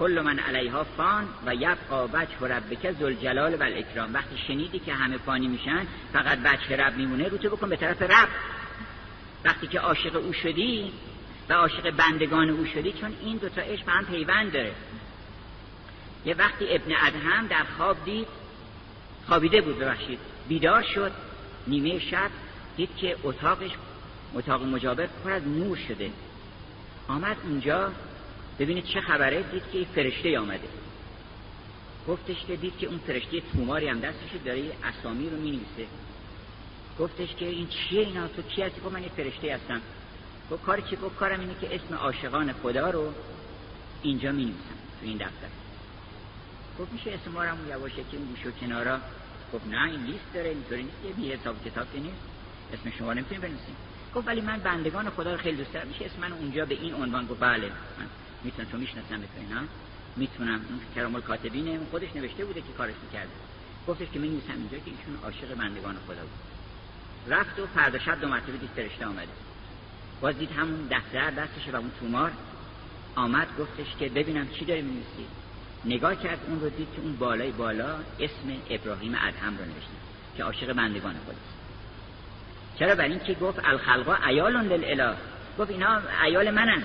کل 0.00 0.20
من 0.20 0.38
علیها 0.38 0.84
فان 0.84 1.28
و 1.46 1.54
یبقا 1.54 2.06
وجه 2.06 2.54
ربک 2.56 2.92
ذوالجلال 2.92 3.54
و 3.54 3.62
الاکرام. 3.62 4.14
وقتی 4.14 4.38
شنیدی 4.46 4.78
که 4.78 4.94
همه 4.94 5.18
فانی 5.18 5.48
میشن 5.48 5.86
فقط 6.12 6.38
وجه 6.44 6.76
رب 6.76 6.96
میمونه 6.96 7.28
رو 7.28 7.38
تو 7.38 7.50
بکن 7.56 7.68
به 7.68 7.76
طرف 7.76 8.02
رب. 8.02 8.28
وقتی 9.44 9.66
که 9.66 9.80
عاشق 9.80 10.16
او 10.16 10.32
شدی 10.32 10.92
و 11.48 11.52
عاشق 11.52 11.90
بندگان 11.90 12.50
او 12.50 12.66
شدی 12.66 12.92
چون 12.92 13.12
این 13.22 13.36
دوتا 13.36 13.62
عشق 13.62 13.84
به 13.84 13.92
هم 13.92 14.04
پیوند 14.04 14.52
داره. 14.52 14.72
یه 16.24 16.34
وقتی 16.34 16.74
ابن 16.74 16.92
ادهم 17.06 17.46
در 17.46 17.64
خواب 17.76 17.96
دید 18.04 18.26
خوابیده 19.26 19.60
بود 19.60 19.78
ببخشید 19.78 20.18
بیدار 20.48 20.82
شد 20.82 21.12
نیمه 21.66 21.98
شب 21.98 22.30
دید 22.76 22.96
که 22.96 23.16
اتاقش 23.22 23.70
اتاق 24.34 24.62
مجاور 24.62 25.08
پر 25.24 25.30
از 25.30 25.48
نور 25.48 25.76
شده. 25.88 26.10
آمد 27.08 27.36
اونجا 27.44 27.92
ببینید 28.60 28.84
چه 28.84 29.00
خبره 29.00 29.42
دید 29.42 29.62
که 29.72 29.86
فرشته 29.94 30.38
آمده. 30.38 30.68
گفتش 32.08 32.44
که 32.44 32.56
دید 32.56 32.78
که 32.78 32.86
اون 32.86 32.98
فرشته 32.98 33.40
توماری 33.40 33.88
هم 33.88 34.00
دستش 34.00 34.30
داره 34.44 34.62
اسامی 34.84 35.30
رو 35.30 35.36
می 35.36 35.60
گفتش 36.98 37.34
که 37.34 37.46
این 37.46 37.68
چیه 37.68 38.00
اینا؟ 38.00 38.28
تو 38.28 38.42
کی 38.42 38.62
هستی؟ 38.62 38.80
گفت 38.80 38.92
من 38.92 39.02
یه 39.02 39.08
فرشته 39.08 39.54
هستم. 39.54 39.80
گفت 40.50 40.62
کاری 40.62 40.82
چی؟ 40.82 40.96
گفت 40.96 41.16
کارم 41.16 41.40
اینه 41.40 41.54
که 41.60 41.74
اسم 41.74 41.94
عاشقان 41.94 42.52
خدا 42.52 42.90
رو 42.90 43.12
اینجا 44.02 44.32
می 44.32 44.44
نویسم 44.44 44.76
تو 45.00 45.06
این 45.06 45.16
دفتر. 45.16 45.48
گفت 46.78 46.92
میشه 46.92 47.10
اسم 47.10 47.30
ما 47.30 47.44
رو 47.44 47.68
یواشه 47.68 47.96
که 47.96 48.16
اون 48.16 48.26
گوش 48.26 48.46
و 48.46 48.50
کنارا؟ 48.50 48.98
گفت 49.52 49.66
نه 49.66 49.84
این 49.90 50.04
لیست 50.04 50.34
داره 50.34 50.48
اینطوری 50.48 50.82
نیست 50.82 50.96
یه 51.04 51.12
بی 51.12 51.32
حساب 51.32 51.64
کتاب 51.64 51.92
که 51.92 52.00
نیست. 52.00 52.22
اسم 52.72 52.90
شما 52.98 53.12
نمی‌تونیم 53.12 53.40
بنویسیم. 53.40 53.76
گفت 54.14 54.28
ولی 54.28 54.40
من 54.40 54.58
بندگان 54.58 55.10
خدا 55.10 55.32
رو 55.32 55.38
خیلی 55.38 55.56
دوست 55.56 55.72
دارم. 55.72 55.88
میشه 55.88 56.04
اسم 56.04 56.20
من 56.20 56.32
اونجا 56.32 56.64
به 56.64 56.74
این 56.74 56.94
عنوان؟ 56.94 57.26
گفت 57.26 57.40
بله 57.40 57.66
من 57.98 58.06
می‌تونم 58.44 58.68
تو 58.68 58.78
می‌شناسم 58.78 59.14
نه 59.14 59.60
می‌تونم. 60.16 60.60
اون 60.68 60.80
کرام 60.94 61.14
الکاتبینه 61.14 61.70
اون 61.70 61.86
خودش 61.90 62.08
نوشته 62.14 62.44
بوده 62.44 62.60
که 62.60 62.72
کارش 62.78 62.94
می‌کرده. 63.02 63.30
گفتش 63.88 64.06
که 64.12 64.18
من 64.18 64.26
نیستم 64.26 64.52
اینجا 64.52 64.78
که 64.78 64.90
ایشون 64.90 65.16
عاشق 65.24 65.54
بندگان 65.54 65.96
خدا 66.06 66.22
بود. 66.22 66.40
رفت 67.32 67.58
و 67.58 67.66
فردا 67.66 67.98
شب 67.98 68.20
دو 68.20 68.28
مرتبه 68.28 68.52
دید 68.52 68.70
فرشته 68.76 69.06
آمده. 69.06 69.28
باز 70.20 70.38
دید 70.38 70.50
همون 70.50 70.88
دفتر 70.90 71.30
دستشه 71.30 71.70
و 71.72 71.76
اون 71.76 71.90
تومار. 72.00 72.32
آمد 73.16 73.46
گفتش 73.58 73.96
که 73.98 74.08
ببینم 74.08 74.48
چی 74.48 74.64
داری 74.64 74.82
می‌نویسی. 74.82 75.26
نگاه 75.84 76.16
کرد 76.16 76.38
اون 76.48 76.60
رو 76.60 76.68
دید 76.68 76.88
که 76.96 77.02
اون 77.02 77.16
بالای 77.16 77.50
بالا 77.50 77.94
اسم 78.20 78.56
ابراهیم 78.70 79.14
ادهم 79.14 79.58
رو 79.58 79.64
نوشته 79.64 79.92
که 80.36 80.44
عاشق 80.44 80.72
بندگان 80.72 81.14
خداست 81.14 81.60
چرا 82.78 82.94
برای 82.94 83.10
این 83.10 83.20
که 83.20 83.34
گفت 83.34 83.60
الخلقا 83.64 84.14
ایال 84.26 84.52
للاله 84.52 85.16
گفت 85.58 85.70
اینا 85.70 86.00
ایال 86.24 86.50
منن. 86.50 86.82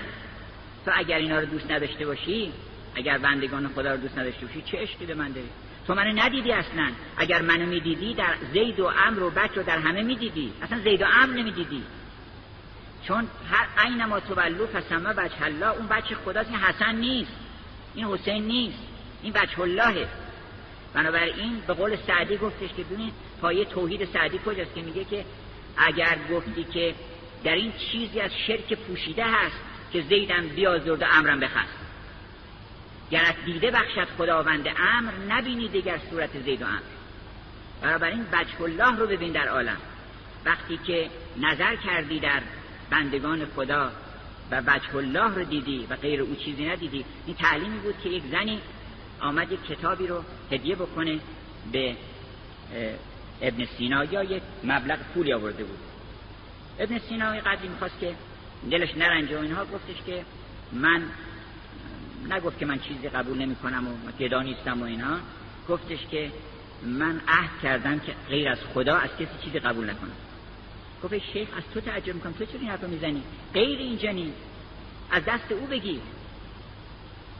تو 0.86 0.92
اگر 0.94 1.16
اینا 1.16 1.38
رو 1.40 1.46
دوست 1.46 1.70
نداشته 1.70 2.06
باشی 2.06 2.52
اگر 2.94 3.18
بندگان 3.18 3.68
خدا 3.68 3.90
رو 3.90 3.96
دوست 3.96 4.18
نداشته 4.18 4.46
باشی 4.46 4.62
چه 4.62 4.78
عشقی 4.78 5.06
به 5.06 5.14
من 5.14 5.32
داری؟ 5.32 5.48
تو 5.86 5.94
منو 5.94 6.22
ندیدی 6.22 6.52
اصلا. 6.52 6.90
اگر 7.16 7.42
منو 7.42 7.66
می‌دیدی 7.66 8.14
در 8.14 8.34
زید 8.52 8.80
و 8.80 8.86
امر 9.06 9.22
و 9.22 9.30
بچ 9.30 9.50
رو 9.56 9.62
در 9.62 9.78
همه 9.78 10.02
می‌دیدی. 10.02 10.52
اصلا 10.62 10.78
زید 10.78 11.02
و 11.02 11.04
امر 11.04 11.32
نمی‌دیدی. 11.32 11.82
چون 13.08 13.28
هر 13.50 13.84
اینما 13.84 14.20
تولو 14.20 14.66
فسمه 14.66 15.12
بچه 15.12 15.44
الله. 15.44 15.66
اون 15.66 15.86
بچه 15.86 16.14
خداست 16.14 16.50
این 16.50 16.58
حسن 16.58 16.94
نیست. 16.94 17.32
این 17.94 18.06
حسین 18.06 18.44
نیست. 18.44 18.78
این 19.22 19.32
بچه 19.32 19.60
اللهه. 19.60 20.08
بنابراین 20.94 21.60
به 21.66 21.72
قول 21.72 21.96
سعدی 22.06 22.36
گفتش 22.36 22.68
که 22.76 22.82
ببینید 22.82 23.12
پایه 23.40 23.64
توحید 23.64 24.04
سعدی 24.04 24.40
کجاست 24.46 24.74
که 24.74 24.82
میگه 24.82 25.04
که 25.04 25.24
اگر 25.76 26.18
گفتی 26.30 26.64
که 26.64 26.94
در 27.44 27.54
این 27.54 27.72
چیزی 27.92 28.20
از 28.20 28.30
شرک 28.46 28.72
پوشیده 28.72 29.24
هست 29.24 29.56
که 29.92 30.02
زیدم 30.02 30.48
بیازرد 30.48 31.02
و 31.02 31.04
امرم 31.12 31.40
بخست. 31.40 31.78
گرت 33.10 33.44
دیده 33.44 33.70
بخشد 33.70 34.08
خداوند 34.18 34.68
امر 34.68 35.12
نبینی 35.28 35.68
دیگر 35.68 35.98
صورت 36.10 36.42
زید 36.42 36.62
و 36.62 36.66
امر. 36.66 36.80
بنابراین 37.82 38.24
بچه 38.32 38.62
الله 38.62 38.96
رو 38.96 39.06
ببین 39.06 39.32
در 39.32 39.48
عالم. 39.48 39.76
وقتی 40.44 40.78
که 40.86 41.10
نظر 41.36 41.76
کردی 41.76 42.20
در 42.20 42.42
بندگان 42.90 43.46
خدا 43.56 43.92
و 44.50 44.62
بچه 44.62 44.96
الله 44.96 45.34
رو 45.34 45.44
دیدی 45.44 45.86
و 45.90 45.96
غیر 45.96 46.20
او 46.20 46.34
چیزی 46.34 46.68
ندیدی 46.68 47.04
این 47.26 47.36
تعلیمی 47.36 47.78
بود 47.78 47.94
که 48.02 48.08
یک 48.08 48.22
زنی 48.30 48.60
آمد 49.20 49.52
یک 49.52 49.66
کتابی 49.66 50.06
رو 50.06 50.24
هدیه 50.52 50.76
بکنه 50.76 51.18
به 51.72 51.96
ابن 53.42 53.64
سینا 53.78 54.04
یا 54.04 54.22
یک 54.22 54.42
مبلغ 54.64 54.98
پولی 55.14 55.32
آورده 55.32 55.64
بود. 55.64 55.78
ابن 56.78 56.98
سینا 56.98 57.30
قدری 57.30 57.68
می‌خواست 57.68 58.00
که 58.00 58.14
دلش 58.70 58.96
نرنجه 58.96 59.38
و 59.38 59.42
اینها 59.42 59.64
گفتش 59.64 60.02
که 60.06 60.24
من 60.72 61.02
نگفت 62.30 62.58
که 62.58 62.66
من 62.66 62.78
چیزی 62.78 63.08
قبول 63.08 63.38
نمی 63.38 63.56
کنم 63.56 63.88
و 63.88 64.12
گدا 64.20 64.42
نیستم 64.42 64.82
و 64.82 64.84
اینها 64.84 65.16
گفتش 65.68 66.06
که 66.10 66.32
من 66.82 67.20
عهد 67.28 67.50
کردم 67.62 67.98
که 67.98 68.12
غیر 68.28 68.48
از 68.48 68.58
خدا 68.74 68.96
از 68.96 69.10
کسی 69.18 69.44
چیزی 69.44 69.58
قبول 69.58 69.90
نکنم. 69.90 70.12
گفت 71.04 71.18
شیخ 71.32 71.48
از 71.56 71.62
تو 71.74 71.80
تعجب 71.80 72.14
می‌کنم. 72.14 72.32
تو 72.32 72.44
چرا 72.44 72.60
این 72.60 72.90
می‌زنی؟ 72.90 73.22
غیر 73.54 73.78
اینجا 73.78 74.32
از 75.10 75.22
دست 75.24 75.52
او 75.52 75.66
بگیر. 75.66 76.00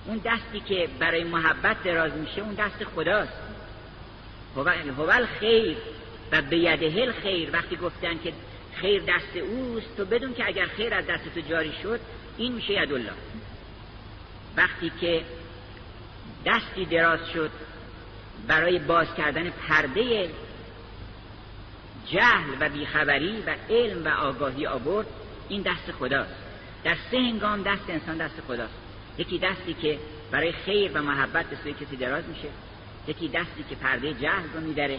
اون 0.06 0.20
دستی 0.24 0.60
که 0.60 0.88
برای 0.98 1.24
محبت 1.24 1.82
دراز 1.82 2.12
میشه 2.12 2.40
اون 2.40 2.54
دست 2.54 2.84
خداست. 2.84 3.32
هو 4.56 5.26
خیر 5.40 5.76
و 6.32 6.42
یده 6.56 7.12
خیر. 7.12 7.50
وقتی 7.52 7.76
گفتن 7.76 8.18
که 8.24 8.32
خیر 8.80 9.02
دست 9.02 9.36
اوست. 9.36 9.96
تو 9.96 10.04
بدون 10.04 10.34
که 10.34 10.46
اگر 10.46 10.66
خیر 10.66 10.94
از 10.94 11.06
دست 11.06 11.34
تو 11.34 11.40
جاری 11.40 11.72
شد 11.82 12.00
این 12.36 12.52
میشه 12.52 12.72
ید 12.72 12.92
الله 12.92 13.12
وقتی 14.56 14.92
که 15.00 15.24
دستی 16.46 16.84
دراز 16.84 17.20
شد 17.34 17.50
برای 18.46 18.78
باز 18.78 19.14
کردن 19.14 19.50
پرده 19.50 20.30
جهل 22.06 22.56
و 22.60 22.68
بیخبری 22.68 23.42
و 23.46 23.54
علم 23.70 24.04
و 24.04 24.08
آگاهی 24.08 24.66
آورد 24.66 25.06
این 25.48 25.62
دست 25.62 25.92
خداست. 25.98 26.34
در 26.84 26.96
سه 27.10 27.18
هنگام 27.18 27.62
دست 27.62 27.90
انسان 27.90 28.16
دست 28.16 28.40
خداست. 28.48 28.74
یکی 29.18 29.38
دستی 29.38 29.74
که 29.74 29.98
برای 30.30 30.52
خیر 30.52 30.90
و 30.94 31.02
محبت 31.02 31.46
به 31.46 31.56
سوی 31.56 31.72
کسی 31.72 31.96
دراز 31.96 32.24
میشه 32.28 32.48
یکی 33.08 33.28
دستی 33.28 33.64
که 33.68 33.74
پرده 33.74 34.14
جهل 34.14 34.52
رو 34.54 34.60
میدره 34.60 34.98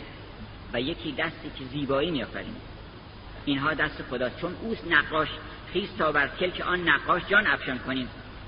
و 0.74 0.82
یکی 0.82 1.12
دستی 1.12 1.52
که 1.60 1.66
زیبایی 1.72 2.12
میآفرینه. 2.12 2.67
اینها 3.48 3.74
دست 3.74 4.04
خداست 4.10 4.40
چون 4.42 4.56
اوست 4.62 4.88
نقاش 4.90 5.28
خیز 5.74 5.90
تا 5.98 6.12
بر 6.12 6.28
کلک 6.28 6.62
آن 6.62 6.90
نقاش 6.90 7.22
جان 7.30 7.48
افشان 7.48 7.80
کنیم 7.80 8.08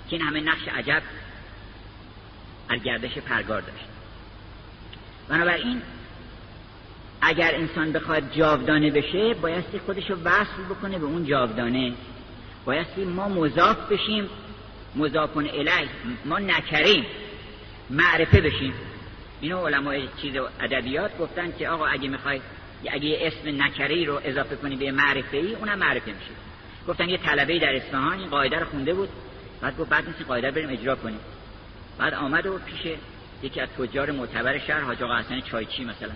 که 0.10 0.16
این 0.16 0.22
همه 0.26 0.42
نقش 0.42 0.68
عجب 0.68 1.02
از 2.70 2.84
گردش 2.84 3.18
پرگار 3.18 3.62
داشت. 3.62 3.86
بنابراین 5.30 5.82
اگر 7.22 7.56
انسان 7.56 7.92
بخواد 7.92 8.32
جاودانه 8.32 8.92
بشه 8.92 9.34
بایستی 9.34 9.80
خودش 9.80 10.10
رو 10.10 10.16
وصل 10.24 10.64
بکنه 10.70 11.00
به 11.00 11.06
اون 11.06 11.26
جاودانه. 11.26 11.94
بایستی 12.66 13.06
ما 13.06 13.30
مضاف 13.30 13.92
بشیم 13.92 14.30
مضافون 14.96 15.50
الی 15.50 15.90
ما 16.26 16.40
نکریم 16.40 17.06
معرفه 17.90 18.42
بشیم. 18.42 18.74
اینو 19.42 19.68
علمای 19.68 20.08
چیز 20.22 20.34
ادبیات 20.60 21.18
گفتن 21.18 21.52
که 21.60 21.70
آقا 21.70 21.86
اگه 21.86 22.10
می‌خوای 22.10 22.42
اگه 22.92 23.18
اسم 23.22 23.64
نکری 23.64 24.06
رو 24.06 24.22
اضافه 24.24 24.56
کنی 24.56 24.76
به 24.76 24.92
معرفه 24.92 25.38
ای 25.38 25.56
اونم 25.56 25.80
معرفه 25.80 26.12
میشه. 26.12 26.32
گفتن 26.88 27.10
یه 27.10 27.18
طلبه 27.18 27.60
در 27.60 27.76
اصفهان 27.76 28.20
این 28.20 28.30
قاعده 28.30 28.60
رو 28.60 28.66
خونده 28.66 28.94
بود. 28.94 29.10
بعد 29.62 29.78
گفت 29.78 29.90
بعد 29.90 30.08
نیست 30.08 30.22
قاعده 30.22 30.52
بریم 30.52 30.70
اجرا 30.70 30.96
کنیم. 30.96 31.20
بعد 31.98 32.14
آمد 32.14 32.46
و 32.46 32.58
پیش 32.58 32.94
یکی 33.44 33.62
از 33.62 33.70
تجار 33.70 34.12
معتبر 34.12 34.60
شهر 34.60 34.80
حاج 34.80 35.04
آقا 35.04 35.18
حسن 35.18 35.42
چایچی 35.42 35.86
مثلا. 35.86 36.12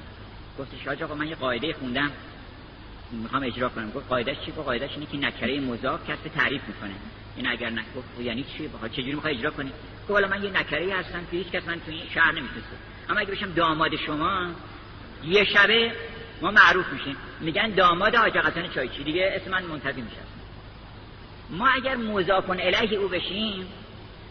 گفتش 0.60 0.88
حاج 0.88 1.04
آقا 1.04 1.15
من 1.15 1.28
یه 1.28 1.36
قاعده 1.36 1.73
خوندم. 1.73 2.12
می‌خوام 3.12 3.43
اجرا 3.43 3.69
کنم. 3.69 3.91
گفت 3.91 4.08
قاعدش 4.08 4.36
چی؟ 4.45 4.52
گفت 4.52 4.65
قاعدش 4.65 4.91
اینه 4.93 5.06
که 5.06 5.17
نکره 5.17 5.60
مضاف 5.60 6.10
کسب 6.10 6.28
تعریف 6.36 6.62
می‌کنه. 6.67 6.93
این 7.36 7.47
اگر 7.47 7.69
نگفت 7.69 8.19
یعنی 8.19 8.43
چی؟ 8.43 8.69
چه 8.84 8.89
چجوری 8.89 9.13
می‌خوای 9.13 9.38
اجرا 9.38 9.52
کنی؟ 9.52 9.69
گفت 10.02 10.12
والا 10.12 10.28
من 10.28 10.43
یه 10.43 10.49
نکره 10.49 10.95
هستم 10.95 11.26
که 11.32 11.38
هیچ 11.38 11.47
کس 11.47 11.67
من 11.67 11.76
تو 11.76 11.91
این 11.91 12.04
شهر 12.13 12.32
نمی‌شناسه 12.32 12.67
اما 13.10 13.19
اگه 13.19 13.32
بشم 13.32 13.54
داماد 13.54 13.95
شما 13.95 14.52
یه 15.23 15.43
شبه 15.43 15.91
ما 16.43 16.51
معروف 16.51 16.86
میشیم. 16.93 17.17
میگن 17.39 17.69
داماد 17.69 18.15
حاج 18.15 18.38
حسن 18.38 18.67
چایچی 18.67 19.03
دیگه؟ 19.03 19.32
اسم 19.36 19.51
من 19.51 19.63
منتفی 19.63 20.01
میشه. 20.01 20.17
ما 21.49 21.67
اگر 21.67 21.95
مضافون 21.95 22.60
الیه 22.60 22.99
او 22.99 23.08
بشیم 23.08 23.67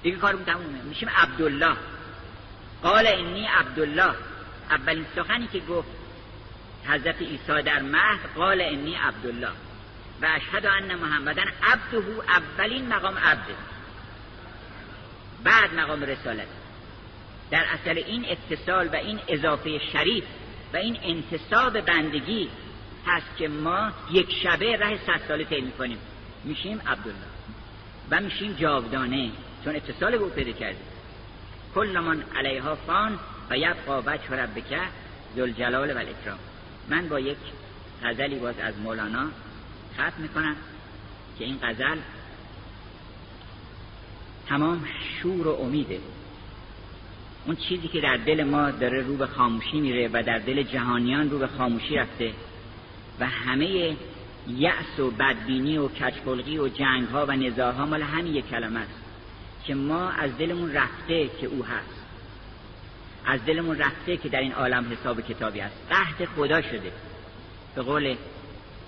دیگه 0.02 0.16
کارمون 0.16 0.44
تمومه. 0.44 0.82
میشیم 0.82 1.08
عبدالله. 1.08 1.76
قال 2.82 3.06
انی 3.06 3.46
عبدالله. 3.46 4.14
اولین 4.70 5.06
سخنی 5.16 5.48
که 5.52 5.60
گفت 5.60 5.88
حضرت 6.88 7.22
عیسی 7.22 7.62
در 7.62 7.82
مهد 7.82 8.20
قال 8.36 8.60
انی 8.60 8.94
عبدالله. 8.94 9.50
و 10.22 10.26
اشهد 10.26 10.66
ان 10.66 10.94
محمدن 10.94 11.46
عبده 11.62 12.02
اولین 12.28 12.88
مقام 12.88 13.18
عبده 13.18 13.54
بعد 15.44 15.74
مقام 15.74 16.02
رسالت. 16.02 16.48
در 17.50 17.64
اصل 17.64 17.98
این 17.98 18.26
اتصال 18.28 18.88
و 18.88 18.94
این 18.94 19.20
اضافه 19.28 19.78
شریف 19.78 20.24
و 20.72 20.76
این 20.76 20.98
انتصاب 21.02 21.80
بندگی 21.80 22.48
هست 23.06 23.36
که 23.36 23.48
ما 23.48 23.92
یک 24.10 24.32
شبه 24.42 24.76
ره 24.76 24.98
صد 25.06 25.20
ساله 25.28 25.44
طی 25.44 25.60
می‌کنیم. 25.60 25.98
میشیم 26.44 26.80
عبدالله 26.86 27.26
و 28.10 28.20
میشیم 28.20 28.52
جاودانه 28.52 29.30
چون 29.64 29.76
اتصال 29.76 30.18
به 30.18 30.24
او 30.24 30.30
پیدا 30.30 30.52
کردیم. 30.52 30.86
کل 31.74 31.98
من 31.98 32.24
علیها 32.36 32.74
فان 32.74 33.18
و 33.50 33.58
یبقا 33.58 34.02
وجه 34.06 34.30
ربک 34.30 34.78
ذوالجلال 35.36 35.90
و 35.90 35.98
الاکرام 35.98 36.38
من 36.88 37.08
با 37.08 37.20
یک 37.20 37.36
غزلی 38.04 38.36
باز 38.36 38.58
از 38.58 38.78
مولانا 38.78 39.26
ختم 39.94 40.22
می‌کنم 40.22 40.56
که 41.38 41.44
این 41.44 41.58
غزل 41.62 41.98
تمام 44.48 44.84
شور 45.22 45.48
و 45.48 45.60
امیده. 45.60 46.00
اون 47.46 47.56
چیزی 47.56 47.88
که 47.88 48.00
در 48.00 48.16
دل 48.16 48.44
ما 48.44 48.70
داره 48.70 49.02
رو 49.02 49.16
به 49.16 49.26
خاموشی 49.26 49.80
میره 49.80 50.08
و 50.12 50.22
در 50.22 50.38
دل 50.38 50.62
جهانیان 50.62 51.30
رو 51.30 51.38
به 51.38 51.46
خاموشی 51.46 51.96
رفته 51.96 52.32
و 53.20 53.26
همه 53.26 53.96
یأس 54.48 54.98
و 54.98 55.10
بدبینی 55.10 55.78
و 55.78 55.88
کچکلقی 55.88 56.58
و 56.58 56.68
جنگ 56.68 57.08
ها 57.08 57.26
و 57.26 57.32
نزاها 57.32 57.86
مال 57.86 58.02
همین 58.02 58.34
یک 58.34 58.48
کلمه 58.48 58.80
است 58.80 59.02
که 59.64 59.74
ما 59.74 60.10
از 60.10 60.38
دلمون 60.38 60.72
رفته 60.72 61.28
که 61.40 61.46
او 61.46 61.64
هست. 61.64 62.02
از 63.26 63.44
دلمون 63.44 63.78
رفته 63.78 64.16
که 64.16 64.28
در 64.28 64.40
این 64.40 64.52
عالم 64.52 64.92
حساب 64.92 65.20
کتابی 65.20 65.60
است 65.60 65.76
قهد 65.90 66.28
خدا 66.36 66.62
شده. 66.62 66.92
به 67.74 67.82
قول 67.82 68.16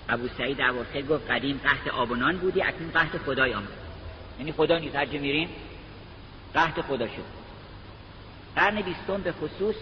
ابو 0.09 0.27
سعید 0.37 0.61
اواخر 0.61 1.01
گفت 1.01 1.31
قدیم 1.31 1.59
قهد 1.63 1.89
آبونان 1.89 2.37
بودی 2.37 2.61
اکنون 2.61 2.91
قهد 2.91 3.17
خدای 3.25 3.53
آمد. 3.53 3.67
یعنی 4.39 4.51
خدا 4.51 4.77
نیست. 4.77 4.95
هر 4.95 5.05
میریم 5.05 5.49
قهد 6.53 6.81
خدا 6.81 7.07
شد. 7.07 7.44
قرن 8.55 8.81
بیستم 8.81 9.21
به 9.21 9.31
خصوص 9.31 9.75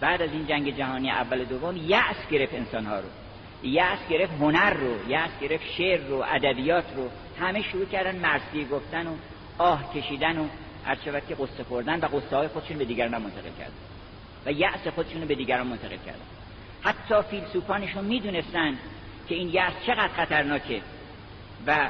بعد 0.00 0.22
از 0.22 0.30
این 0.32 0.46
جنگ 0.46 0.76
جهانی 0.76 1.10
اول 1.10 1.44
دوم 1.44 1.76
یأس 1.76 2.28
گرفت 2.30 2.54
انسانها 2.54 3.00
رو. 3.00 3.08
یأس 3.62 3.98
گرفت 4.10 4.32
هنر 4.32 4.74
رو 4.74 5.08
یأس 5.08 5.30
گرفت 5.40 5.64
شعر 5.78 6.00
رو 6.00 6.24
ادبیات 6.28 6.84
رو. 6.96 7.08
همه 7.40 7.62
شروع 7.62 7.84
کردن 7.84 8.16
مرسی 8.16 8.64
گفتن 8.64 9.06
و 9.06 9.14
آه 9.58 9.94
کشیدن 9.94 10.38
و 10.38 10.46
هر 10.84 11.20
که 11.20 11.34
قصه 11.34 11.64
خوردن 11.68 12.00
و 12.00 12.06
قصه 12.06 12.36
های 12.36 12.48
خودشون 12.48 12.78
به 12.78 12.84
دیگران 12.84 13.22
منتقل 13.22 13.50
کردن. 13.58 13.74
و 14.46 14.52
یأس 14.52 14.88
خودشون 14.94 15.20
رو 15.20 15.28
به 15.28 15.34
دیگران 15.34 15.66
منتقل 15.66 15.96
کردن. 16.06 16.24
حتی 16.82 17.14
فیلسوفانشون 17.30 18.04
می‌دونستن 18.04 18.78
که 19.28 19.34
این 19.34 19.48
یأس 19.48 19.72
چقدر 19.86 20.08
خطرناکه. 20.08 20.80
و 21.66 21.88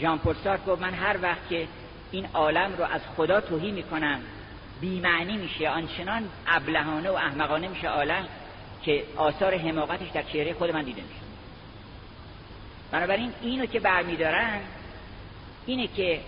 ژان 0.00 0.18
پل 0.18 0.34
گفت 0.66 0.82
من 0.82 0.94
هر 0.94 1.16
وقت 1.22 1.48
که 1.50 1.66
این 2.10 2.26
عالم 2.34 2.72
رو 2.78 2.84
از 2.84 3.00
خدا 3.16 3.40
توهی 3.40 3.70
می‌کنم 3.70 4.20
بیمعنی 4.82 5.36
میشه. 5.36 5.68
آنچنان 5.68 6.22
ابلهانه 6.46 7.10
و 7.10 7.14
احمقانه 7.14 7.68
میشه 7.68 7.88
عالم 7.88 8.28
که 8.82 9.04
آثار 9.16 9.54
حماقتش 9.58 10.08
در 10.14 10.22
چهره 10.22 10.52
خود 10.52 10.70
من 10.70 10.82
دیده 10.82 11.02
میشه. 11.02 11.20
بنابراین 12.90 13.32
اینو 13.42 13.66
که 13.66 13.80
برمیدارن 13.80 14.60
اینه 15.66 15.86
که 15.86 16.20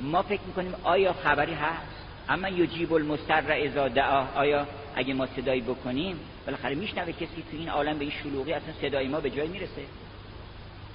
ما 0.00 0.22
فکر 0.22 0.40
می‌کنیم 0.46 0.74
آیا 0.84 1.12
خبری 1.12 1.54
هست؟ 1.54 1.92
اما 2.28 2.48
یجیب 2.48 2.92
المستر 2.92 3.44
اذا 3.48 3.88
دعا. 3.88 4.24
آیا 4.34 4.66
اگه 4.94 5.14
ما 5.14 5.26
صدایی 5.26 5.60
بکنیم 5.60 6.20
بالاخره 6.46 6.74
میشنوه 6.74 7.12
کسی 7.12 7.44
تو 7.50 7.56
این 7.56 7.68
عالم 7.68 7.98
به 7.98 8.04
این 8.04 8.14
شلوغی 8.22 8.52
اصلا 8.52 8.74
صدای 8.80 9.08
ما 9.08 9.20
به 9.20 9.30
جای 9.30 9.48
می‌رسه. 9.48 9.82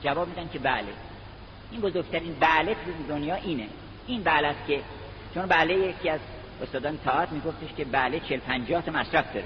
جواب 0.04 0.28
میدن 0.28 0.50
که 0.54 0.60
بله. 0.60 0.84
این 1.72 1.82
بزرگترین 1.82 2.36
بله 2.40 2.74
تو 2.74 3.08
دنیا 3.10 3.36
اینه. 3.36 3.68
این 4.08 4.24
بله 4.24 4.48
است 4.48 4.68
که 4.68 4.82
چون 5.34 5.46
بله 5.46 5.74
یکی 5.74 6.10
از 6.10 6.20
استادان 6.62 6.98
تاعت 7.06 7.32
میگفتش 7.32 7.74
که 7.78 7.86
بله 7.86 8.20
چل 8.20 8.38
پنجاه 8.38 8.82
تا 8.82 8.92
مصرف 8.92 9.34
داره. 9.34 9.46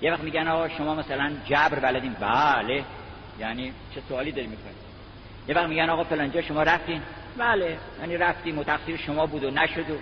یه 0.00 0.12
وقت 0.12 0.20
میگن 0.20 0.48
آقا 0.48 0.68
شما 0.68 0.94
مثلا 0.94 1.32
جبر 1.46 1.78
بلدین. 1.78 2.12
بله. 2.12 2.84
یعنی 3.38 3.72
چه 3.94 4.00
سوالی 4.08 4.32
داری 4.32 4.46
می‌کنی 4.46 4.74
یه 5.48 5.54
وقت 5.54 5.68
میگن 5.68 5.90
آقا 5.90 6.04
فلانجا 6.04 6.42
شما 6.42 6.62
رفتین. 6.62 7.02
بله. 7.38 7.78
یعنی 8.00 8.16
رفتیم 8.16 8.58
و 8.58 8.64
تقصیر 8.64 8.96
شما 8.96 9.26
بود 9.26 9.44
و 9.44 9.50
نشد 9.50 9.90
و 9.90 9.94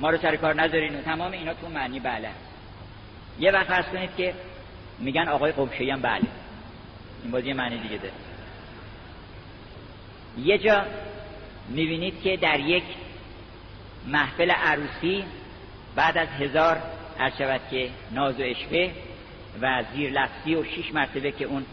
ما 0.00 0.10
رو 0.10 0.18
سر 0.18 0.36
کار 0.36 0.54
نذارین 0.54 0.94
و 0.94 1.02
تمام 1.02 1.32
اینا 1.32 1.54
تو 1.54 1.68
معنی 1.68 2.00
بله. 2.00 2.28
یه 3.38 3.50
وقت 3.50 3.66
فرض 3.66 3.84
کنید 3.84 4.10
که 4.16 4.34
میگن 4.98 5.28
آقای 5.28 5.52
قمشهی 5.52 5.90
هم 5.90 6.02
بله. 6.02 6.22
این 7.22 7.30
بازی 7.30 7.52
معنی 7.52 7.78
دیگه 7.78 7.96
داره. 7.96 8.12
یه 10.38 10.58
جا 10.58 10.82
می‌بینید 11.68 12.22
که 12.22 12.36
در 12.36 12.60
یک 12.60 12.84
محفل 14.06 14.50
عروسی 14.50 15.24
بعد 15.98 16.18
از 16.18 16.28
هزار 16.28 16.78
هر 17.18 17.32
شود 17.38 17.60
که 17.70 17.90
ناز 18.12 18.40
و 18.40 18.42
اشفه 18.42 18.90
و 19.62 19.84
زیر 19.94 20.10
لفظی 20.10 20.54
و 20.54 20.64
شیش 20.64 20.94
مرتبه 20.94 21.32
که 21.32 21.44
اون 21.44 21.64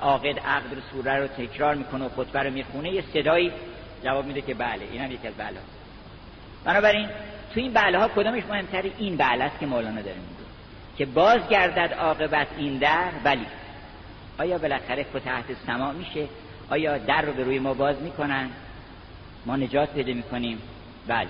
عاقد 0.00 0.38
عقد 0.38 0.74
رو 0.74 0.80
سوره 0.92 1.16
رو 1.16 1.26
تکرار 1.26 1.74
می‌کنه 1.74 2.04
و 2.04 2.08
خطبه 2.08 2.42
رو 2.42 2.50
می‌خونه 2.50 2.90
یه 2.90 3.04
صدایی 3.12 3.52
جواب 4.04 4.26
میده 4.26 4.40
که 4.40 4.54
بله 4.54 4.80
این 4.92 5.00
هم 5.00 5.12
یکی 5.12 5.28
از 5.28 5.34
بله 5.34 5.56
بنابراین 6.64 7.08
تو 7.54 7.60
این 7.60 7.72
بله 7.72 7.98
ها 7.98 8.08
کدامش 8.08 8.42
مهمتری 8.44 8.92
این 8.98 9.16
بله 9.16 9.44
است 9.44 9.60
که 9.60 9.66
مولانا 9.66 10.00
داره 10.00 10.16
میگه 10.16 10.44
که 10.96 11.06
باز 11.06 11.48
گردد 11.48 11.94
عاقبت 11.94 12.46
این 12.58 12.78
در 12.78 13.08
ولی 13.24 13.46
آیا 14.38 14.58
بالاخره 14.58 15.02
فتحت 15.02 15.44
سما 15.66 15.92
میشه؟ 15.92 16.26
آیا 16.70 16.98
در 16.98 17.22
رو 17.22 17.32
به 17.32 17.44
روی 17.44 17.58
ما 17.58 17.74
باز 17.74 18.02
می‌کنن؟ 18.02 18.50
ما 19.46 19.56
نجات 19.56 19.92
پیدا 19.92 20.12
می‌کنیم؟ 20.12 20.58
بله. 21.06 21.28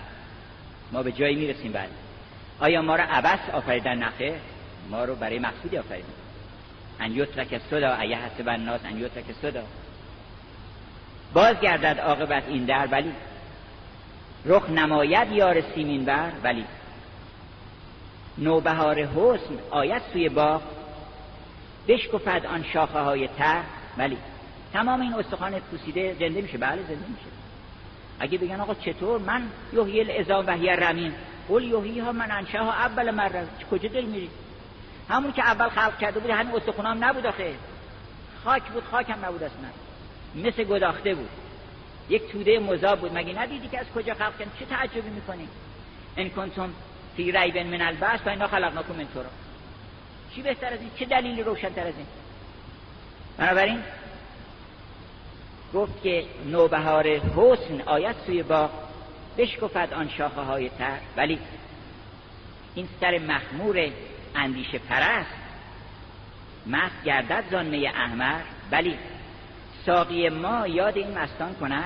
ما 0.92 1.02
به 1.02 1.12
جایی 1.12 1.36
می‌رسیم؟ 1.36 1.72
بله. 1.72 2.03
آیا 2.60 2.82
ما 2.82 2.96
رو 2.96 3.02
عبس 3.10 3.50
آفریدن 3.52 3.98
نخه؟ 3.98 4.40
ما 4.90 5.04
رو 5.04 5.14
برای 5.14 5.38
مقصودی 5.38 5.78
آفریدن. 5.78 6.08
ان 7.00 7.12
یترک 7.12 7.60
صدا 7.70 7.96
ایه 7.96 8.18
حسب 8.18 8.48
الناس 8.48 8.80
ان 8.84 8.98
یترک 8.98 9.24
صدا 9.42 9.62
باز 11.32 11.60
گردد 11.60 12.00
عاقبت 12.00 12.42
این 12.48 12.64
در 12.64 12.86
ولی 12.86 13.12
رخ 14.44 14.70
نماید 14.70 15.32
یار 15.32 15.60
سیمین 15.74 16.04
بر 16.04 16.30
ولی 16.42 16.64
نوبهار 18.38 18.98
حسن 18.98 19.54
آیت 19.70 20.02
سوی 20.12 20.28
باغ 20.28 20.62
بشکفد 21.88 22.46
آن 22.46 22.64
شاخه 22.72 22.98
های 22.98 23.28
تر 23.28 23.62
ولی 23.98 24.16
تمام 24.72 25.00
این 25.00 25.14
استخوان 25.14 25.60
پوسیده 25.60 26.16
زنده 26.18 26.40
میشه. 26.40 26.58
بله 26.58 26.82
زنده 26.82 26.94
میشه. 27.08 27.34
اگه 28.20 28.38
بگن 28.38 28.60
آقا 28.60 28.74
چطور؟ 28.74 29.20
من 29.20 29.42
یحیی 29.72 30.00
العظام 30.00 30.46
و 30.46 30.50
هی 30.50 30.68
رمیم. 30.68 31.14
قول 31.48 31.64
یحیی 31.64 32.00
ها 32.00 32.12
من 32.12 32.30
انشاها 32.30 32.72
اول 32.72 33.10
مره 33.10 33.46
کجا 33.70 33.88
دل 33.88 34.04
میری؟ 34.04 34.30
همون 35.08 35.32
که 35.32 35.42
اول 35.42 35.68
خلق 35.68 35.98
کرده 35.98 36.20
بود 36.20 36.30
همین 36.30 36.54
استخوان 36.54 36.86
هم 36.86 37.04
نبود 37.04 37.26
آخه. 37.26 37.54
خاک 38.44 38.62
بود 38.62 38.84
خاک 38.90 39.10
هم 39.10 39.24
نبود 39.24 39.42
اصلا. 39.42 39.68
مثل 40.34 40.64
گداخته 40.64 41.14
بود. 41.14 41.28
یک 42.08 42.32
توده 42.32 42.58
مذاب 42.58 43.00
بود. 43.00 43.18
مگه 43.18 43.42
ندیدی 43.42 43.68
که 43.68 43.80
از 43.80 43.86
کجا 43.94 44.14
خلق 44.14 44.38
کردن 44.38 44.50
چه 44.58 44.64
تعجبی 44.64 45.10
می‌کنی؟ 45.10 45.48
ان 46.16 46.30
کنتم 46.30 46.70
فی 47.16 47.32
ریب 47.32 47.58
من 47.58 47.82
البعث 47.82 48.20
فانا 48.20 48.46
خلقناکم 48.46 48.94
من 48.94 49.06
تراب. 49.14 49.26
چی 50.34 50.42
بهتر 50.42 50.72
از 50.72 50.80
این؟ 50.80 50.90
چه 50.98 51.04
دلیلی 51.04 51.42
روشنتر 51.42 51.86
از 51.86 51.94
این؟ 51.96 52.06
بنابراین 53.38 53.82
گفت 55.74 56.02
که 56.02 56.24
نوبهار 56.46 57.06
حسن 57.06 57.80
آیت 57.86 58.16
سوی 58.26 58.42
باغ. 58.42 58.70
بشکفد 59.38 59.88
آن 59.92 60.08
شاخه 60.08 60.40
های 60.40 60.68
تر. 60.68 60.98
ولی 61.16 61.38
این 62.74 62.88
سر 63.00 63.18
مخمور 63.18 63.90
اندیشه 64.34 64.78
پرست 64.78 65.30
مست 66.66 67.04
گردد 67.04 67.44
زانمه 67.50 67.92
احمر. 67.94 68.40
ولی 68.72 68.98
ساقی 69.86 70.28
ما 70.28 70.66
یاد 70.66 70.96
این 70.96 71.18
مستان 71.18 71.54
کنه 71.54 71.84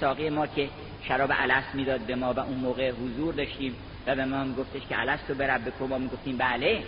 ساقی 0.00 0.30
ما 0.30 0.46
که 0.46 0.68
شراب 1.02 1.32
علس 1.32 1.64
می‌داد 1.74 2.00
به 2.00 2.14
ما 2.14 2.32
و 2.32 2.40
اون 2.40 2.56
موقع 2.56 2.90
حضور 2.90 3.34
داشتیم 3.34 3.76
و 4.06 4.14
به 4.14 4.24
ما 4.24 4.54
گفتش 4.54 4.82
که 4.88 4.96
علس 4.96 5.20
رو 5.28 5.34
برب 5.34 5.64
به 5.64 5.86
ما 5.86 5.98
می‌گفتیم 5.98 6.36
بله. 6.36 6.82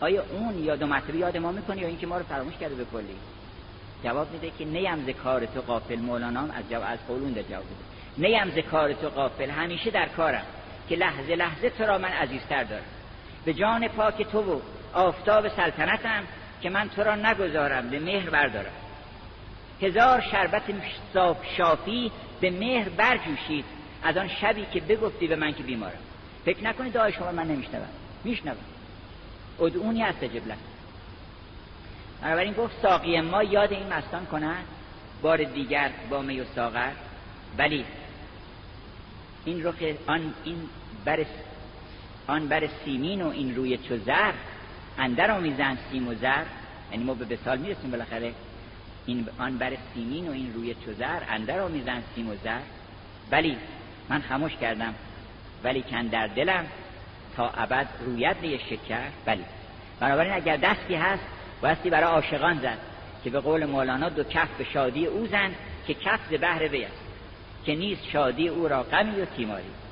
آیا 0.00 0.24
اون 0.32 0.64
یاد 0.64 0.82
و 0.82 1.16
یاد 1.16 1.36
ما 1.36 1.52
می‌کنه 1.52 1.80
یا 1.80 1.88
اینکه 1.88 2.06
ما 2.06 2.18
رو 2.18 2.24
فراموش 2.24 2.54
کرده 2.56 2.74
به 2.74 2.84
کلی؟ 2.84 3.16
جواب 4.04 4.32
میده 4.32 4.52
که 4.58 4.64
نیم 4.64 5.06
ز 5.06 5.10
کار 5.10 5.46
تو 5.46 5.60
قافل 5.60 5.96
مولانا 5.96 6.40
از 6.40 6.70
جواب 6.70 6.84
از 6.86 6.98
قولون 7.08 7.32
در 7.32 7.42
جواب 7.42 7.64
میده. 7.64 7.95
نیم 8.18 8.50
ز 8.50 8.58
کار 8.58 8.92
تو 8.92 9.08
قافل 9.08 9.50
همیشه 9.50 9.90
در 9.90 10.08
کارم 10.08 10.44
که 10.88 10.96
لحظه 10.96 11.34
لحظه 11.36 11.70
تو 11.70 11.84
را 11.84 11.98
من 11.98 12.08
عزیزتر 12.08 12.64
دارم. 12.64 12.84
به 13.44 13.54
جان 13.54 13.88
پاک 13.88 14.22
تو 14.22 14.54
و 14.54 14.60
آفتاب 14.94 15.48
سلطنتم 15.48 16.22
که 16.62 16.70
من 16.70 16.88
تو 16.88 17.02
را 17.02 17.14
نگذارم 17.14 17.90
به 17.90 17.98
مهر 17.98 18.30
بردارم. 18.30 18.72
هزار 19.82 20.20
شربت 20.20 20.62
شافی 21.56 22.12
به 22.40 22.50
مهر 22.50 22.88
برجوشید 22.88 23.64
از 24.02 24.16
آن 24.16 24.28
شبی 24.28 24.66
که 24.72 24.80
بگفتی 24.80 25.26
به 25.26 25.36
من 25.36 25.52
که 25.52 25.62
بیمارم. 25.62 25.98
فکر 26.44 26.64
نکنید 26.64 26.92
دعای 26.92 27.12
شما 27.12 27.32
من 27.32 27.46
نمیشنوم. 27.46 27.88
میشنوم. 28.24 28.56
ادعونی 29.60 30.02
استجب 30.02 30.48
لك 30.48 30.58
بنابراین 32.22 32.52
گفت 32.52 32.82
ساقی 32.82 33.20
ما 33.20 33.42
یاد 33.42 33.72
این 33.72 33.92
مستان 33.92 34.26
کند 34.26 34.64
بار 35.22 35.44
دیگر 35.44 35.90
با 36.10 36.22
می 36.22 36.40
و 36.40 36.44
ساغر. 36.44 36.90
ولی 37.58 37.84
این 39.46 39.66
رخ 39.66 39.74
آن 40.06 40.34
این 40.44 40.68
بر 41.04 41.26
آن 42.26 42.48
بر 42.48 42.68
سیمین 42.84 43.22
و 43.22 43.28
این 43.28 43.56
روی 43.56 43.78
چو 43.78 43.96
زر 43.96 44.32
اندر 44.98 45.30
آمیزن 45.30 45.78
سیم 45.90 46.08
و 46.08 46.14
زر. 46.14 46.44
یعنی 46.92 47.04
ما 47.04 47.14
به 47.14 47.34
مثال 47.34 47.58
می‌رسیم 47.58 47.90
بالاخره. 47.90 48.32
این 49.06 49.28
آن 49.38 49.58
بر 49.58 49.72
سیمین 49.94 50.28
و 50.28 50.32
این 50.32 50.52
روی 50.54 50.74
چو 50.74 50.92
زر 50.92 51.20
اندر 51.28 51.60
آمیزن 51.60 52.02
سیم 52.14 52.28
و 52.28 52.34
زر. 52.44 52.60
ولی 53.30 53.56
من 54.08 54.20
خموش 54.20 54.56
کردم. 54.56 54.94
ولی 55.64 55.82
کن 55.82 56.06
در 56.06 56.26
دلم 56.26 56.66
تا 57.36 57.48
ابد 57.48 57.88
رویت 58.06 58.36
به 58.36 58.58
شکر. 58.58 59.08
ولی 59.26 59.44
بنابراین 60.00 60.32
اگر 60.32 60.56
دستی 60.56 60.94
هست 60.94 61.24
بایستی 61.62 61.90
برای 61.90 62.10
عاشقان 62.10 62.58
زد 62.58 62.78
که 63.24 63.30
به 63.30 63.40
قول 63.40 63.64
مولانا 63.64 64.08
دو 64.08 64.24
کف 64.24 64.62
شادی 64.72 65.06
او 65.06 65.26
زن 65.26 65.54
که 65.86 65.94
کف 65.94 66.20
ز 66.30 66.34
بهر 66.34 66.68
وی 66.68 66.86
که 67.66 67.74
نیست 67.74 68.02
شادی 68.12 68.48
او 68.48 68.68
را 68.68 68.82
غمی 68.82 69.20
و 69.20 69.24
تیماری. 69.24 69.85